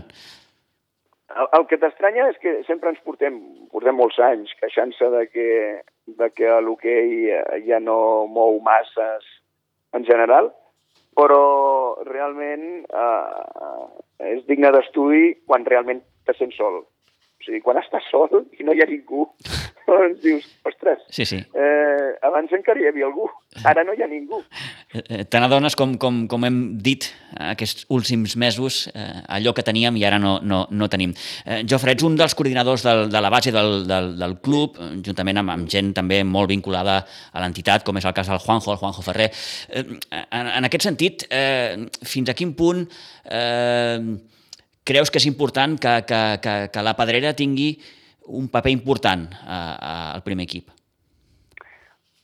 El, 1.35 1.49
el 1.59 1.67
que 1.69 1.79
t'estranya 1.81 2.29
és 2.31 2.39
que 2.41 2.57
sempre 2.69 2.89
ens 2.93 3.01
portem, 3.05 3.37
portem 3.73 3.97
molts 3.99 4.17
anys 4.23 4.53
queixant-se 4.61 5.11
de 5.13 5.25
que, 5.29 5.47
de 6.21 6.29
que 6.33 6.59
l'hoquei 6.63 7.27
ja 7.67 7.81
no 7.83 7.97
mou 8.31 8.61
masses 8.63 9.27
en 9.95 10.07
general, 10.07 10.53
però 11.15 11.43
realment 12.07 12.83
eh, 12.87 14.31
és 14.31 14.43
digne 14.49 14.71
d'estudi 14.75 15.33
quan 15.47 15.67
realment 15.67 16.01
te 16.25 16.35
sents 16.37 16.57
sol. 16.59 16.83
O 17.35 17.43
sigui, 17.45 17.59
quan 17.61 17.77
estàs 17.77 18.05
sol 18.09 18.31
i 18.57 18.65
no 18.65 18.73
hi 18.73 18.81
ha 18.81 18.87
ningú, 18.89 19.25
doncs 19.85 20.21
dius, 20.23 20.45
ostres, 20.65 21.01
sí, 21.13 21.25
sí. 21.29 21.37
Eh, 21.53 22.07
abans 22.25 22.53
encara 22.55 22.79
hi 22.81 22.87
havia 22.89 23.05
algú, 23.05 23.27
ara 23.67 23.83
no 23.85 23.93
hi 23.93 24.01
ha 24.01 24.07
ningú. 24.09 24.39
Eh, 24.95 25.03
eh, 25.03 25.23
te 25.29 25.41
n'adones, 25.41 25.75
com, 25.77 25.93
com, 26.01 26.23
com 26.31 26.47
hem 26.47 26.59
dit 26.81 27.05
aquests 27.51 27.85
últims 27.93 28.37
mesos, 28.41 28.79
eh, 28.95 29.19
allò 29.37 29.53
que 29.53 29.65
teníem 29.67 29.99
i 29.99 30.05
ara 30.07 30.17
no, 30.21 30.37
no, 30.41 30.63
no 30.71 30.89
tenim. 30.91 31.13
Eh, 31.43 31.61
Jofre, 31.69 31.93
ets 31.93 32.07
un 32.07 32.15
dels 32.17 32.33
coordinadors 32.39 32.85
del, 32.87 33.05
de 33.13 33.21
la 33.21 33.33
base 33.33 33.53
del, 33.53 33.83
del, 33.89 34.13
del 34.21 34.37
club, 34.45 34.79
juntament 35.05 35.43
amb, 35.43 35.53
amb 35.57 35.69
gent 35.71 35.91
també 35.97 36.23
molt 36.25 36.49
vinculada 36.53 37.01
a 37.03 37.43
l'entitat, 37.43 37.85
com 37.85 37.99
és 37.99 38.07
el 38.07 38.15
cas 38.15 38.31
del 38.31 38.41
Juanjo, 38.41 38.71
el 38.73 38.79
Juanjo 38.81 39.05
Ferrer. 39.05 39.27
Eh, 39.69 39.85
en, 40.23 40.53
en 40.55 40.69
aquest 40.71 40.87
sentit, 40.87 41.27
eh, 41.29 41.83
fins 42.01 42.31
a 42.31 42.37
quin 42.37 42.55
punt... 42.57 42.87
Eh, 43.27 44.31
creus 44.85 45.11
que 45.11 45.19
és 45.21 45.27
important 45.27 45.77
que, 45.81 45.93
que, 46.07 46.21
que, 46.43 46.55
que 46.73 46.85
la 46.85 46.95
Pedrera 46.97 47.33
tingui 47.33 47.73
un 48.39 48.47
paper 48.53 48.71
important 48.73 49.27
al 49.45 50.23
primer 50.25 50.47
equip? 50.47 50.71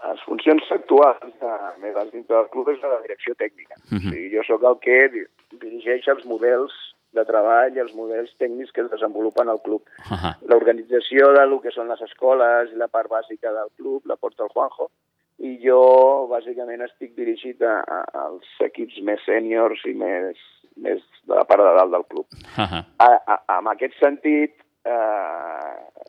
Les 0.01 0.23
funcions 0.25 0.71
actuals 0.73 1.19
de 1.41 1.51
meves 1.81 2.09
dintre 2.13 2.37
del 2.37 2.49
club 2.53 2.71
és 2.73 2.79
la 2.81 3.01
direcció 3.03 3.35
tècnica. 3.37 3.75
Uh 3.77 3.97
-huh. 3.97 4.07
o 4.07 4.13
sigui, 4.13 4.31
jo 4.35 4.43
sóc 4.47 4.63
el 4.63 4.79
que 4.85 5.27
dirigeix 5.59 6.07
els 6.07 6.25
models 6.25 6.73
de 7.13 7.25
treball 7.25 7.75
i 7.75 7.83
els 7.83 7.93
models 7.93 8.31
tècnics 8.39 8.71
que 8.71 8.81
es 8.81 8.91
desenvolupen 8.91 9.49
al 9.49 9.61
club. 9.61 9.81
Uh 10.09 10.17
-huh. 10.17 10.33
L'organització 10.49 11.33
de 11.33 11.45
lo 11.45 11.61
que 11.61 11.71
són 11.71 11.87
les 11.87 12.01
escoles 12.01 12.71
i 12.71 12.75
la 12.75 12.87
part 12.87 13.09
bàsica 13.09 13.51
del 13.53 13.69
club 13.77 14.05
la 14.05 14.15
porta 14.15 14.43
el 14.43 14.49
Juanjo, 14.49 14.89
i 15.41 15.57
jo 15.63 16.27
bàsicament 16.29 16.81
estic 16.85 17.15
dirigit 17.17 17.61
a, 17.61 17.81
a, 17.81 17.99
als 18.27 18.47
equips 18.59 18.99
més 19.01 19.21
sèniors 19.25 19.81
i 19.85 19.93
més, 19.93 20.37
més 20.81 21.03
de 21.27 21.35
la 21.37 21.45
part 21.49 21.63
de 21.63 21.73
dalt 21.77 21.93
del 21.95 22.07
club. 22.09 22.27
Uh 22.57 22.65
-huh. 22.65 22.83
a, 23.05 23.09
a, 23.33 23.59
en 23.59 23.67
aquest 23.73 23.97
sentit, 23.99 24.53
eh, 24.85 26.01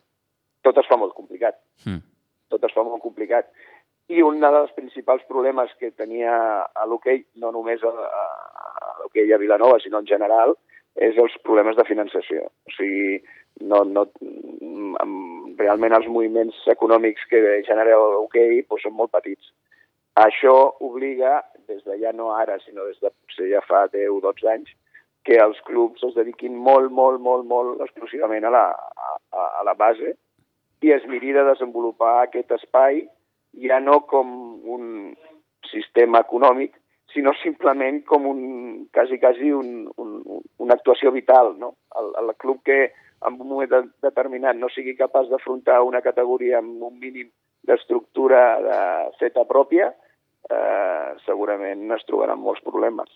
tot 0.61 0.77
es 0.77 0.87
fa 0.87 0.97
molt 0.97 1.13
complicat. 1.13 1.59
Mm. 1.85 2.01
Tot 2.49 2.63
es 2.63 2.73
fa 2.73 2.83
molt 2.83 3.01
complicat. 3.01 3.49
I 4.07 4.21
un 4.21 4.39
dels 4.39 4.71
principals 4.75 5.23
problemes 5.29 5.71
que 5.79 5.91
tenia 5.91 6.33
a 6.63 6.85
l'hoquei, 6.85 7.25
no 7.35 7.51
només 7.51 7.83
a, 7.83 7.87
a, 7.89 8.23
a 8.85 8.95
l'hoquei 9.01 9.33
a 9.33 9.37
Vilanova, 9.37 9.79
sinó 9.79 9.99
en 9.99 10.07
general, 10.07 10.55
és 10.95 11.17
els 11.17 11.35
problemes 11.43 11.75
de 11.75 11.85
finançació. 11.87 12.49
O 12.67 12.75
sigui, 12.75 13.21
no, 13.61 13.83
no, 13.83 14.05
realment 15.57 15.95
els 15.97 16.07
moviments 16.07 16.57
econòmics 16.73 17.25
que 17.29 17.41
genera 17.67 17.97
l'hoquei 17.97 18.61
doncs, 18.61 18.83
són 18.85 18.95
molt 18.97 19.13
petits. 19.13 19.51
Això 20.19 20.53
obliga, 20.85 21.39
des 21.67 21.83
de 21.85 21.99
ja 22.01 22.11
no 22.13 22.31
ara, 22.35 22.59
sinó 22.63 22.85
des 22.89 22.99
de 23.01 23.11
potser 23.11 23.49
ja 23.51 23.61
fa 23.65 23.85
10 23.93 24.09
o 24.11 24.19
12 24.23 24.49
anys, 24.53 24.69
que 25.23 25.39
els 25.39 25.59
clubs 25.67 26.03
es 26.03 26.15
dediquin 26.15 26.55
molt, 26.55 26.91
molt, 26.91 27.21
molt, 27.21 27.47
molt 27.47 27.81
exclusivament 27.85 28.45
a 28.45 28.51
la, 28.51 28.65
a, 28.73 29.45
a 29.61 29.63
la 29.63 29.73
base 29.79 30.15
i 30.83 30.91
es 30.91 31.05
miri 31.07 31.31
de 31.31 31.45
desenvolupar 31.47 32.15
aquest 32.21 32.51
espai 32.51 33.05
ja 33.63 33.79
no 33.79 34.01
com 34.09 34.33
un 34.67 35.13
sistema 35.69 36.19
econòmic, 36.25 36.75
sinó 37.13 37.31
simplement 37.39 38.01
com 38.09 38.25
un, 38.27 38.41
quasi, 38.93 39.19
quasi 39.21 39.51
un, 39.53 39.85
un, 40.01 40.41
una 40.57 40.75
actuació 40.75 41.13
vital. 41.13 41.53
No? 41.59 41.75
El, 41.99 42.11
el 42.23 42.35
club 42.41 42.63
que 42.65 42.79
en 43.23 43.37
un 43.37 43.47
moment 43.47 43.69
de, 43.71 43.83
determinat 44.03 44.57
no 44.59 44.69
sigui 44.73 44.97
capaç 44.99 45.29
d'afrontar 45.31 45.81
una 45.85 46.01
categoria 46.01 46.59
amb 46.59 46.81
un 46.83 46.97
mínim 46.99 47.29
d'estructura 47.63 48.41
de 48.65 48.79
feta 49.21 49.45
pròpia, 49.47 49.93
eh, 50.49 51.13
segurament 51.25 51.91
es 51.95 52.05
trobaran 52.09 52.41
molts 52.41 52.63
problemes. 52.65 53.11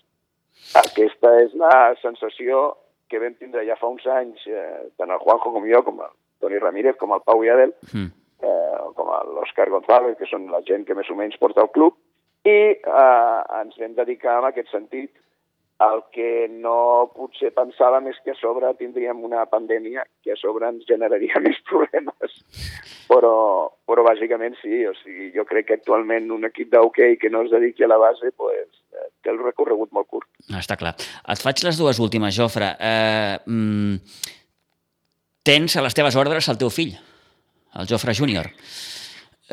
Aquesta 0.78 1.34
és 1.42 1.54
la 1.58 1.94
sensació 2.02 2.76
que 3.08 3.20
vam 3.22 3.34
tindre 3.40 3.64
ja 3.66 3.76
fa 3.80 3.88
uns 3.88 4.06
anys, 4.12 4.44
eh, 4.46 4.88
tant 5.00 5.10
el 5.10 5.20
Juanjo 5.22 5.52
com 5.54 5.68
jo, 5.68 5.82
com 5.86 6.02
el 6.04 6.12
Toni 6.42 6.58
Ramírez, 6.62 6.96
com 7.00 7.14
el 7.16 7.24
Pau 7.24 7.44
Iadel, 7.44 7.72
mm. 7.92 8.10
eh, 8.44 8.82
com 8.98 9.12
l'Òscar 9.36 9.68
González, 9.72 10.18
que 10.18 10.28
són 10.30 10.50
la 10.52 10.60
gent 10.68 10.84
que 10.86 10.96
més 10.98 11.08
o 11.10 11.16
menys 11.18 11.38
porta 11.40 11.64
el 11.64 11.72
club, 11.74 11.96
i 12.46 12.58
eh, 12.76 13.40
ens 13.60 13.80
vam 13.80 13.96
dedicar 13.96 14.38
en 14.42 14.50
aquest 14.50 14.70
sentit 14.74 15.10
el 15.78 16.00
que 16.10 16.48
no 16.50 17.06
potser 17.14 17.52
pensàvem 17.54 18.08
és 18.10 18.16
que 18.24 18.32
a 18.34 18.38
sobre 18.38 18.70
tindríem 18.80 19.20
una 19.22 19.44
pandèmia 19.46 20.02
que 20.24 20.34
a 20.34 20.38
sobre 20.40 20.66
ens 20.66 20.86
generaria 20.88 21.38
més 21.44 21.60
problemes. 21.70 22.34
Però, 23.08 23.34
però 23.88 24.04
bàsicament 24.04 24.58
sí, 24.60 24.82
o 24.88 24.92
sigui, 24.98 25.30
jo 25.36 25.46
crec 25.48 25.68
que 25.68 25.78
actualment 25.78 26.26
un 26.34 26.48
equip 26.50 26.72
d'hoquei 26.74 27.16
que 27.22 27.30
no 27.30 27.44
es 27.46 27.54
dediqui 27.54 27.86
a 27.86 27.90
la 27.92 28.00
base 28.02 28.32
pues, 28.36 28.66
eh, 28.92 29.06
té 29.22 29.30
el 29.32 29.38
recorregut 29.40 29.94
molt 29.94 30.10
curt. 30.10 30.28
Està 30.58 30.76
clar. 30.80 30.96
Et 30.98 31.46
faig 31.46 31.62
les 31.64 31.78
dues 31.78 32.02
últimes, 32.02 32.34
Jofre. 32.34 32.74
Eh, 32.74 33.38
mm, 33.46 34.26
tens 35.46 35.78
a 35.78 35.86
les 35.86 35.94
teves 35.94 36.18
ordres 36.18 36.50
el 36.50 36.58
teu 36.58 36.74
fill, 36.74 36.98
el 37.78 37.88
Jofre 37.88 38.18
Júnior. 38.18 38.50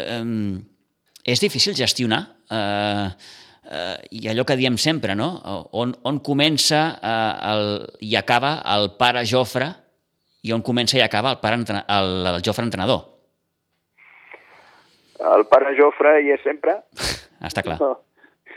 Eh, 0.01 0.22
és 1.25 1.41
difícil 1.41 1.77
gestionar 1.77 2.22
eh, 2.50 3.10
eh, 3.72 3.98
i 4.12 4.28
allò 4.30 4.46
que 4.46 4.58
diem 4.60 4.78
sempre, 4.78 5.16
no? 5.16 5.30
on, 5.72 5.94
on 6.04 6.20
comença 6.20 6.84
eh, 7.02 7.52
el, 7.52 7.66
i 8.02 8.16
acaba 8.16 8.60
el 8.76 8.92
pare 9.00 9.26
Jofre 9.26 9.72
i 10.46 10.54
on 10.54 10.62
comença 10.62 10.98
i 10.98 11.04
acaba 11.04 11.34
el, 11.34 11.42
pare, 11.42 11.58
el, 11.58 12.12
el 12.34 12.42
Jofre 12.46 12.66
entrenador. 12.68 13.04
El 15.36 15.46
pare 15.50 15.74
Jofre 15.78 16.20
hi 16.22 16.34
és 16.36 16.44
sempre. 16.46 16.78
Està 17.50 17.64
clar. 17.66 17.80
No, 17.82 17.94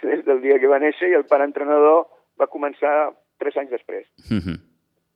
des 0.03 0.25
del 0.27 0.43
dia 0.45 0.59
que 0.61 0.71
va 0.71 0.81
néixer 0.83 1.11
i 1.11 1.17
el 1.19 1.27
pare 1.31 1.47
entrenador 1.49 2.07
va 2.38 2.50
començar 2.50 3.11
tres 3.41 3.57
anys 3.57 3.71
després. 3.71 4.07
Mm 4.29 4.41
-hmm. 4.41 4.59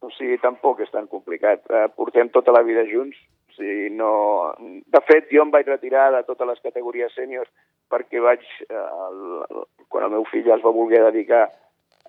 O 0.03 0.11
sigui, 0.11 0.39
tampoc 0.43 0.81
és 0.81 0.91
tan 0.91 1.07
complicat. 1.07 1.63
Eh, 1.71 1.89
portem 1.97 2.29
tota 2.29 2.53
la 2.53 2.63
vida 2.63 2.83
junts. 2.91 3.17
Sigui, 3.57 3.91
no... 3.97 4.13
De 4.93 5.01
fet, 5.09 5.29
jo 5.33 5.45
em 5.45 5.53
vaig 5.53 5.69
retirar 5.69 6.11
de 6.15 6.23
totes 6.29 6.49
les 6.49 6.63
categories 6.65 7.15
sèniors 7.17 7.51
perquè 7.93 8.23
vaig, 8.25 8.45
eh, 8.69 8.87
el, 9.07 9.67
quan 9.93 10.07
el 10.07 10.15
meu 10.17 10.25
fill 10.31 10.49
es 10.55 10.65
va 10.65 10.73
voler 10.73 11.03
dedicar 11.11 11.45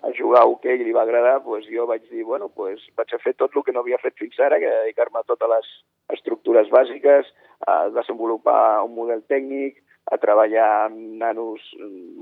a 0.04 0.12
jugar 0.16 0.42
a 0.42 0.48
hoquei 0.48 0.80
i 0.80 0.84
li 0.84 0.92
va 0.96 1.04
agradar, 1.04 1.38
doncs 1.44 1.68
jo 1.72 1.86
vaig 1.88 2.04
dir, 2.10 2.24
bueno, 2.28 2.50
doncs 2.56 2.84
vaig 2.98 3.14
a 3.14 3.20
fer 3.22 3.34
tot 3.40 3.56
el 3.56 3.64
que 3.64 3.72
no 3.72 3.84
havia 3.84 4.00
fet 4.02 4.16
fins 4.20 4.40
ara, 4.40 4.60
que 4.60 4.72
dedicar-me 4.82 5.20
a 5.20 5.28
totes 5.28 5.50
les 5.52 5.70
estructures 6.18 6.68
bàsiques, 6.72 7.30
a 7.68 7.76
desenvolupar 7.94 8.84
un 8.84 8.94
model 8.98 9.24
tècnic, 9.32 9.80
a 10.12 10.18
treballar 10.20 10.68
amb 10.90 10.98
nanos 11.22 11.64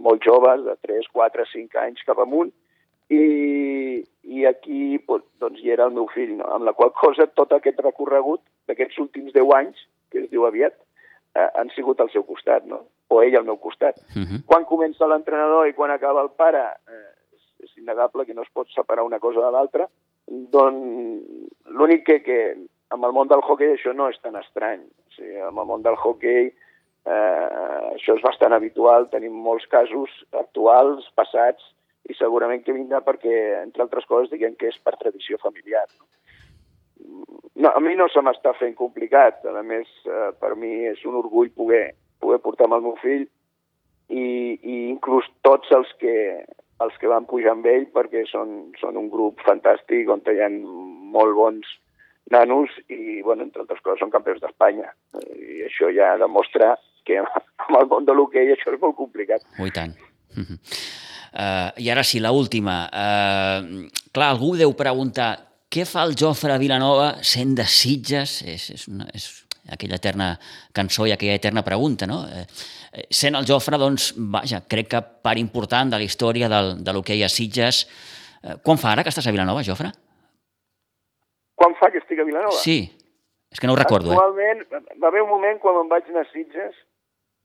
molt 0.04 0.22
joves, 0.22 0.62
de 0.66 0.76
3, 0.86 1.08
4, 1.10 1.46
5 1.54 1.80
anys 1.82 2.06
cap 2.06 2.22
amunt, 2.22 2.52
i, 3.10 3.24
i 4.32 4.46
aquí 4.48 4.96
doncs, 5.40 5.60
hi 5.60 5.72
era 5.74 5.86
el 5.88 5.94
meu 5.96 6.08
fill, 6.14 6.36
no? 6.38 6.48
amb 6.54 6.68
la 6.68 6.74
qual 6.78 6.92
cosa 6.96 7.28
tot 7.38 7.52
aquest 7.52 7.80
recorregut 7.84 8.42
d'aquests 8.70 9.00
últims 9.04 9.34
10 9.36 9.54
anys, 9.58 9.86
que 10.10 10.22
es 10.24 10.30
diu 10.32 10.46
aviat, 10.48 10.76
eh, 11.36 11.48
han 11.60 11.72
sigut 11.76 12.00
al 12.00 12.10
seu 12.14 12.24
costat, 12.28 12.64
no? 12.68 12.84
o 13.12 13.20
ell 13.22 13.36
al 13.36 13.48
meu 13.48 13.58
costat. 13.60 13.98
Uh 14.14 14.20
mhm. 14.20 14.24
-huh. 14.28 14.44
Quan 14.46 14.64
comença 14.64 15.06
l'entrenador 15.06 15.68
i 15.68 15.74
quan 15.74 15.90
acaba 15.90 16.22
el 16.22 16.30
pare, 16.30 16.64
eh, 16.88 17.12
és 17.64 17.76
innegable 17.76 18.26
que 18.26 18.34
no 18.34 18.42
es 18.42 18.50
pot 18.52 18.68
separar 18.70 19.04
una 19.04 19.20
cosa 19.20 19.40
de 19.40 19.50
l'altra, 19.50 19.88
doncs 20.26 21.22
l'únic 21.66 22.04
que, 22.06 22.22
que 22.22 22.56
amb 22.90 23.04
el 23.04 23.12
món 23.12 23.28
del 23.28 23.42
hockey 23.42 23.72
això 23.72 23.94
no 23.94 24.08
és 24.08 24.18
tan 24.20 24.36
estrany. 24.36 24.80
O 24.80 25.10
sigui, 25.16 25.38
amb 25.40 25.58
el 25.58 25.66
món 25.66 25.82
del 25.82 25.96
hockey 25.96 26.52
eh, 27.06 27.48
això 27.96 28.16
és 28.16 28.22
bastant 28.22 28.52
habitual, 28.52 29.08
tenim 29.10 29.32
molts 29.32 29.66
casos 29.66 30.10
actuals, 30.32 31.08
passats, 31.14 31.62
i 32.12 32.18
segurament 32.18 32.64
que 32.64 32.76
vindrà 32.76 33.00
perquè, 33.04 33.36
entre 33.62 33.86
altres 33.86 34.06
coses, 34.08 34.30
diguem 34.32 34.56
que 34.60 34.70
és 34.70 34.78
per 34.84 34.98
tradició 35.00 35.40
familiar. 35.42 35.86
No, 37.56 37.70
a 37.72 37.80
mi 37.82 37.96
no 37.98 38.08
se 38.12 38.22
m'està 38.24 38.54
fent 38.58 38.74
complicat, 38.78 39.44
a 39.48 39.62
més, 39.66 39.88
eh, 40.06 40.30
per 40.40 40.54
mi 40.56 40.72
és 40.90 41.02
un 41.08 41.18
orgull 41.20 41.50
poder, 41.56 41.94
poder 42.22 42.40
portar 42.44 42.68
amb 42.68 42.78
el 42.78 42.84
meu 42.88 42.96
fill 43.02 43.24
i, 44.08 44.26
i 44.60 44.76
inclús 44.90 45.28
tots 45.46 45.72
els 45.74 45.90
que, 46.00 46.16
els 46.84 46.98
que 47.00 47.10
van 47.10 47.26
pujar 47.30 47.56
amb 47.56 47.68
ell 47.70 47.88
perquè 47.94 48.24
són, 48.30 48.72
són 48.80 48.98
un 49.00 49.08
grup 49.12 49.42
fantàstic 49.46 50.10
on 50.12 50.24
hi 50.28 50.42
ha 50.42 50.50
molt 50.52 51.36
bons 51.38 51.76
nanos 52.32 52.72
i, 52.88 53.20
bueno, 53.22 53.44
entre 53.44 53.64
altres 53.64 53.82
coses, 53.82 54.00
són 54.00 54.12
campions 54.14 54.40
d'Espanya. 54.42 54.92
I 55.36 55.66
això 55.68 55.90
ja 55.94 56.14
demostra 56.20 56.74
que 57.06 57.18
amb 57.20 57.78
el 57.78 57.88
món 57.90 58.06
de 58.08 58.16
l'hoquei 58.16 58.54
això 58.54 58.72
és 58.74 58.82
molt 58.82 58.96
complicat. 58.98 59.44
Oh, 59.58 59.66
i 59.68 59.74
tant. 59.74 59.94
Uh 60.32 60.44
-huh. 60.46 60.58
Uh, 61.32 61.72
I 61.76 61.90
ara 61.90 62.04
sí, 62.04 62.20
la 62.20 62.32
última. 62.32 62.84
Uh, 62.92 63.88
clar, 64.12 64.32
algú 64.32 64.54
deu 64.60 64.74
preguntar 64.78 65.32
què 65.72 65.86
fa 65.88 66.04
el 66.04 66.12
Jofre 66.18 66.58
Vilanova 66.60 67.14
sent 67.24 67.54
de 67.56 67.64
Sitges? 67.64 68.42
És, 68.44 68.68
és, 68.74 68.86
una, 68.92 69.06
és 69.16 69.30
aquella 69.72 69.96
eterna 69.96 70.34
cançó 70.76 71.06
i 71.08 71.14
aquella 71.14 71.38
eterna 71.38 71.62
pregunta, 71.64 72.06
no? 72.10 72.22
Eh, 72.28 72.44
eh, 72.92 73.06
sent 73.08 73.38
el 73.38 73.46
Jofre, 73.48 73.78
doncs, 73.80 74.10
vaja, 74.34 74.60
crec 74.68 74.90
que 74.92 75.00
part 75.24 75.40
important 75.40 75.94
de 75.94 76.02
la 76.02 76.08
història 76.08 76.50
del, 76.52 76.74
de 76.84 76.92
l'hoquei 76.92 77.24
a 77.24 77.30
Sitges. 77.32 77.86
Eh, 78.42 78.58
quan 78.64 78.80
fa 78.82 78.92
ara 78.92 79.06
que 79.06 79.12
estàs 79.14 79.28
a 79.30 79.34
Vilanova, 79.34 79.64
Jofre? 79.64 79.92
Quan 81.56 81.76
fa 81.80 81.92
que 81.94 82.02
estic 82.02 82.20
a 82.20 82.28
Vilanova? 82.28 82.58
Sí, 82.58 82.80
és 83.52 83.60
que 83.60 83.70
no 83.70 83.76
ho 83.76 83.80
recordo. 83.80 84.12
Actualment, 84.12 84.64
eh? 84.66 84.98
va 85.00 85.12
haver 85.12 85.22
un 85.24 85.30
moment 85.30 85.60
quan 85.62 85.80
em 85.80 85.92
vaig 85.92 86.10
anar 86.10 86.26
a 86.26 86.32
Sitges, 86.34 86.76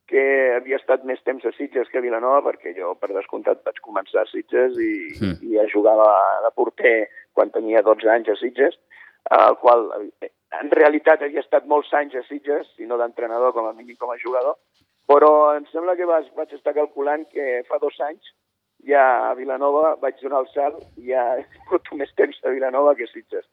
que 0.08 0.24
havia 0.56 0.80
estat 0.80 1.04
més 1.08 1.20
temps 1.28 1.44
a 1.46 1.52
Sitges 1.58 1.90
que 1.92 2.00
a 2.00 2.06
Vilanova, 2.06 2.40
perquè 2.46 2.74
jo, 2.78 2.94
per 3.00 3.12
descomptat, 3.12 3.64
vaig 3.68 3.82
començar 3.84 4.24
a 4.24 4.30
Sitges 4.32 4.80
i, 4.80 4.94
mm. 5.20 5.36
i 5.52 5.60
a 5.60 5.68
jugar 5.72 5.98
de 6.00 6.52
porter 6.56 6.96
quan 7.36 7.52
tenia 7.52 7.84
12 7.86 8.10
anys 8.14 8.32
a 8.32 8.38
Sitges, 8.40 8.80
el 9.36 9.58
qual 9.60 9.90
en 9.92 10.72
realitat 10.72 11.22
havia 11.22 11.44
estat 11.44 11.68
molts 11.68 11.92
anys 12.00 12.16
a 12.16 12.24
Sitges, 12.30 12.72
i 12.80 12.88
no 12.88 13.00
d'entrenador, 13.02 13.54
com 13.54 13.68
a 13.68 13.76
mínim 13.76 14.00
com 14.00 14.14
a 14.14 14.20
jugador, 14.24 14.56
però 15.08 15.32
em 15.58 15.68
sembla 15.72 15.96
que 16.00 16.08
vaig, 16.08 16.32
vaig 16.40 16.56
estar 16.56 16.76
calculant 16.76 17.28
que 17.32 17.64
fa 17.68 17.80
dos 17.84 18.00
anys 18.08 18.32
ja 18.88 19.30
a 19.30 19.34
Vilanova 19.36 19.96
vaig 20.02 20.20
donar 20.22 20.44
el 20.44 20.50
salt 20.54 20.84
i 21.02 21.12
ja 21.12 21.24
he 21.38 21.46
tingut 21.54 21.90
més 22.02 22.12
temps 22.20 22.40
a 22.44 22.54
Vilanova 22.54 22.96
que 22.96 23.08
a 23.08 23.12
Sitges. 23.12 23.46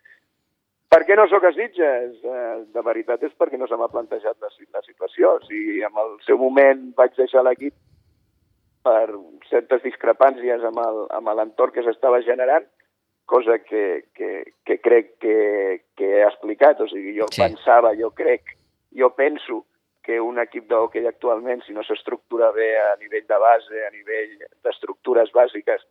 Per 0.94 1.00
què 1.08 1.16
no 1.18 1.24
sóc 1.26 1.42
a 1.42 1.50
Sitges? 1.50 2.20
Eh, 2.22 2.58
de 2.70 2.82
veritat 2.86 3.24
és 3.26 3.32
perquè 3.34 3.58
no 3.58 3.66
se 3.66 3.74
m'ha 3.74 3.90
plantejat 3.90 4.36
la, 4.38 4.50
la 4.76 4.82
situació. 4.84 5.32
O 5.40 5.40
sigui, 5.42 5.80
en 5.82 5.96
el 5.98 6.12
seu 6.22 6.38
moment 6.38 6.84
vaig 6.94 7.16
deixar 7.18 7.42
l'equip 7.42 7.74
per 8.86 9.08
certes 9.48 9.82
discrepàncies 9.82 10.62
amb 10.68 11.32
l'entorn 11.34 11.74
que 11.74 11.82
s'estava 11.82 12.20
generant, 12.22 12.68
cosa 13.26 13.56
que, 13.64 14.04
que, 14.14 14.30
que 14.62 14.76
crec 14.84 15.16
que, 15.24 15.38
que 15.98 16.12
he 16.20 16.22
explicat. 16.28 16.84
O 16.84 16.86
sigui, 16.92 17.16
jo 17.18 17.26
sí. 17.32 17.42
pensava, 17.42 17.90
jo 17.98 18.12
crec, 18.14 18.54
jo 18.94 19.10
penso 19.18 19.64
que 20.06 20.20
un 20.22 20.38
equip 20.38 20.70
d'hoquei 20.70 21.10
actualment, 21.10 21.64
si 21.66 21.74
no 21.74 21.82
s'estructura 21.82 22.52
bé 22.54 22.70
a 22.78 22.92
nivell 23.02 23.26
de 23.26 23.42
base, 23.48 23.82
a 23.82 23.90
nivell 23.90 24.38
d'estructures 24.62 25.34
bàsiques, 25.34 25.82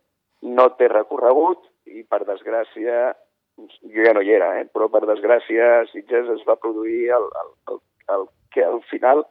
no 0.48 0.70
té 0.78 0.88
recorregut 0.88 1.60
i, 1.92 2.06
per 2.08 2.22
desgràcia, 2.24 3.10
jo 3.56 4.06
ja 4.06 4.14
no 4.14 4.22
hi 4.22 4.32
era, 4.34 4.50
eh? 4.60 4.66
però 4.72 4.88
per 4.90 5.04
desgràcia 5.06 5.84
Sitges 5.92 6.30
es 6.36 6.42
va 6.48 6.58
produir 6.60 7.10
el, 7.16 7.28
el, 7.42 7.52
el, 7.72 7.80
el 8.16 8.26
que 8.54 8.64
al 8.64 8.80
final 8.90 9.24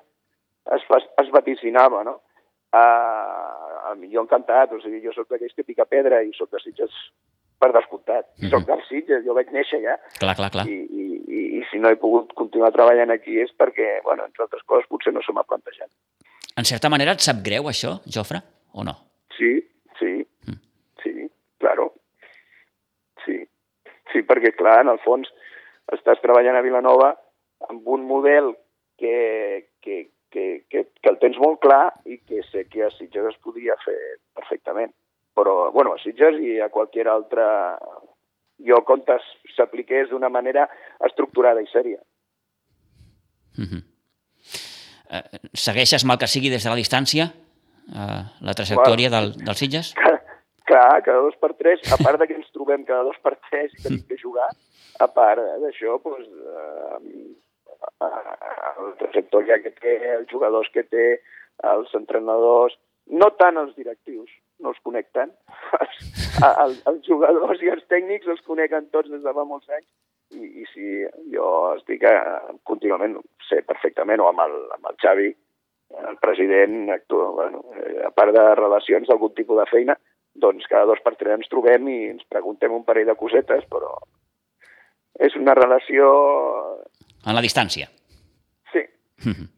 es, 0.75 0.85
es 1.23 1.31
vaticinava, 1.31 2.03
no? 2.03 2.21
Uh, 2.73 3.91
a 3.91 3.93
mi 3.99 4.09
jo 4.09 4.23
encantat, 4.23 4.71
o 4.73 4.79
sigui, 4.81 5.03
jo 5.03 5.11
sóc 5.13 5.27
d'aquells 5.29 5.53
que 5.53 5.65
pica 5.67 5.85
pedra 5.85 6.23
i 6.25 6.31
sóc 6.33 6.49
de 6.49 6.61
Sitges 6.63 6.93
per 7.61 7.71
descomptat. 7.75 8.25
Mm 8.25 8.45
-hmm. 8.45 8.51
Soc 8.51 8.65
del 8.67 8.81
Sitges, 8.87 9.25
jo 9.25 9.33
vaig 9.37 9.51
néixer 9.51 9.81
ja. 9.83 9.95
Clar, 10.19 10.35
clar, 10.35 10.49
clar. 10.55 10.65
I, 10.67 10.79
i, 11.01 11.05
i, 11.27 11.39
I 11.59 11.61
si 11.69 11.79
no 11.79 11.89
he 11.89 11.95
pogut 11.95 12.33
continuar 12.33 12.71
treballant 12.71 13.11
aquí 13.11 13.39
és 13.45 13.51
perquè, 13.61 14.01
bueno, 14.03 14.25
entre 14.25 14.43
altres 14.43 14.63
coses, 14.63 14.89
potser 14.89 15.13
no 15.13 15.21
se 15.21 15.31
m'ha 15.31 15.43
plantejat. 15.43 15.91
En 16.57 16.65
certa 16.65 16.89
manera 16.89 17.11
et 17.11 17.19
sap 17.19 17.37
greu 17.45 17.69
això, 17.69 17.99
Jofre, 18.15 18.41
o 18.73 18.83
no? 18.83 18.95
Sí, 19.37 19.51
sí, 19.99 20.13
mm. 20.47 20.59
sí, 21.03 21.13
claro. 21.57 21.93
Sí, 23.25 23.37
sí, 24.13 24.23
perquè, 24.27 24.53
clar, 24.55 24.79
en 24.85 24.93
el 24.93 25.01
fons 25.03 25.29
estàs 25.93 26.21
treballant 26.23 26.55
a 26.55 26.65
Vilanova 26.65 27.13
amb 27.69 27.87
un 27.87 28.07
model 28.07 28.53
que, 28.99 29.67
que, 29.83 30.07
que, 30.31 30.63
que, 30.69 30.87
que 31.01 31.11
el 31.11 31.19
tens 31.19 31.39
molt 31.41 31.59
clar 31.65 31.91
i 32.05 32.21
que 32.23 32.43
sé 32.51 32.67
que 32.71 32.85
a 32.85 32.91
Sitges 32.93 33.33
es 33.33 33.39
podria 33.43 33.75
fer 33.83 33.99
perfectament 34.37 34.93
però, 35.33 35.71
bueno, 35.71 35.93
a 35.93 36.01
Sitges 36.01 36.37
i 36.41 36.59
a 36.61 36.69
qualsevol 36.73 37.11
altre 37.13 37.45
jo 38.63 38.79
comptes 38.87 39.25
s'apliqués 39.55 40.11
d'una 40.11 40.29
manera 40.29 40.67
estructurada 41.07 41.61
i 41.61 41.67
sèria. 41.71 41.99
Mm 43.57 43.65
-hmm. 43.65 43.83
eh, 45.09 45.39
segueixes, 45.53 46.05
mal 46.05 46.17
que 46.17 46.27
sigui, 46.27 46.49
des 46.49 46.63
de 46.63 46.69
la 46.69 46.75
distància, 46.75 47.33
eh, 47.89 48.23
la 48.41 48.53
trajectòria 48.53 49.09
bueno, 49.09 49.33
del, 49.33 49.45
del 49.45 49.55
Sitges? 49.55 49.93
Clar, 50.73 51.03
cada 51.05 51.21
dos 51.21 51.35
per 51.37 51.51
tres, 51.53 51.83
a 51.93 51.99
part 52.01 52.17
de 52.17 52.25
que 52.25 52.33
ens 52.33 52.49
trobem 52.49 52.81
cada 52.87 53.05
dos 53.05 53.17
per 53.21 53.35
tres 53.45 53.73
i 53.75 53.81
tenim 53.83 53.99
que 54.09 54.17
jugar, 54.17 54.47
a 55.05 55.07
part 55.17 55.41
d'això, 55.61 55.99
doncs, 56.01 56.31
eh, 56.49 58.07
la 58.07 58.93
trajectòria 59.01 59.59
que 59.61 59.69
té, 59.75 59.93
els 60.15 60.31
jugadors 60.31 60.71
que 60.73 60.81
té, 60.87 61.05
els 61.69 61.93
entrenadors, 61.99 62.73
no 63.21 63.29
tant 63.37 63.59
els 63.61 63.75
directius, 63.77 64.31
no 64.63 64.73
els 64.73 64.81
connecten. 64.87 65.29
Els, 66.43 66.79
els 66.89 67.05
jugadors 67.05 67.61
i 67.61 67.69
els 67.69 67.83
tècnics 67.87 68.27
els 68.27 68.41
coneguen 68.47 68.87
tots 68.91 69.11
des 69.11 69.21
de 69.21 69.33
fa 69.37 69.43
molts 69.45 69.69
anys 69.69 69.85
i, 70.33 70.63
i 70.63 70.65
si 70.71 70.87
jo 71.31 71.45
estic 71.75 72.01
eh, 72.09 72.15
contínuament, 72.65 73.19
sé 73.45 73.61
perfectament, 73.67 74.23
o 74.23 74.31
amb 74.31 74.41
el, 74.47 74.55
amb 74.73 74.89
el 74.89 74.97
Xavi, 75.03 75.29
el 76.09 76.17
president, 76.23 76.89
actua, 76.95 77.29
bueno, 77.37 77.61
eh, 77.77 78.01
a 78.07 78.09
part 78.17 78.33
de 78.33 78.47
relacions 78.57 79.07
d'algun 79.07 79.35
tipus 79.37 79.61
de 79.61 79.67
feina, 79.69 79.95
doncs 80.35 80.67
cada 80.69 80.85
dos 80.89 81.01
per 81.05 81.15
tres 81.19 81.37
ens 81.37 81.49
trobem 81.51 81.87
i 81.91 81.97
ens 82.11 82.25
preguntem 82.29 82.73
un 82.73 82.85
parell 82.87 83.09
de 83.09 83.17
cosetes, 83.19 83.65
però 83.69 83.95
és 85.21 85.35
una 85.39 85.53
relació... 85.57 86.07
En 87.23 87.37
la 87.37 87.43
distància. 87.45 87.89
Sí. 88.73 88.87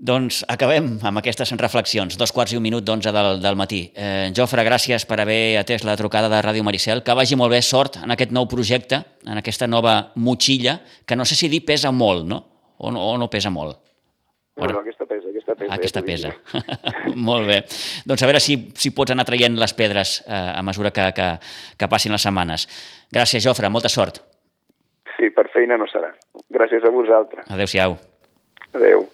Doncs 0.00 0.38
acabem 0.48 0.94
amb 1.04 1.20
aquestes 1.20 1.50
reflexions. 1.60 2.14
Dos 2.16 2.32
quarts 2.32 2.54
i 2.54 2.56
un 2.56 2.62
minut 2.64 2.86
d'onze 2.88 3.12
del, 3.12 3.34
del 3.42 3.56
matí. 3.60 3.82
Eh, 3.92 4.30
Jofre, 4.36 4.64
gràcies 4.64 5.04
per 5.04 5.18
haver 5.20 5.58
atès 5.60 5.84
la 5.84 5.96
trucada 6.00 6.30
de 6.32 6.38
Ràdio 6.40 6.64
Maricel. 6.64 7.02
Que 7.04 7.16
vagi 7.16 7.36
molt 7.36 7.52
bé, 7.52 7.60
sort 7.60 7.98
en 8.00 8.14
aquest 8.14 8.32
nou 8.32 8.48
projecte, 8.48 9.02
en 9.28 9.36
aquesta 9.36 9.68
nova 9.68 9.98
motxilla, 10.16 10.78
que 11.04 11.18
no 11.20 11.28
sé 11.28 11.36
si 11.36 11.52
dir 11.52 11.66
pesa 11.68 11.92
molt, 11.92 12.24
no? 12.24 12.40
O 12.80 12.88
no, 12.88 13.02
o 13.10 13.18
no 13.20 13.28
pesa 13.28 13.52
molt? 13.52 13.76
Bueno, 14.56 14.80
aquesta 14.80 15.04
pesa, 15.04 15.28
aquesta 15.40 15.58
pesa. 15.58 15.74
Aquesta 15.74 16.02
pesa. 16.06 16.32
molt 17.28 17.48
bé. 17.48 17.60
Doncs 18.06 18.22
a 18.22 18.30
veure 18.30 18.40
si, 18.44 18.58
si 18.76 18.94
pots 18.96 19.16
anar 19.16 19.26
traient 19.28 19.56
les 19.58 19.76
pedres 19.76 20.20
eh, 20.26 20.34
a 20.34 20.62
mesura 20.66 20.92
que, 20.94 21.10
que, 21.16 21.30
que 21.76 21.90
passin 21.90 22.12
les 22.14 22.28
setmanes. 22.28 22.68
Gràcies, 23.10 23.42
Jofre, 23.44 23.72
molta 23.72 23.90
sort. 23.90 24.22
feina 25.60 25.78
no 25.80 25.88
serà. 25.90 26.12
Gràcies 26.50 26.84
a 26.84 26.92
vosaltres. 26.94 27.48
Adéu-siau. 27.50 27.96
Adéu. 28.72 29.08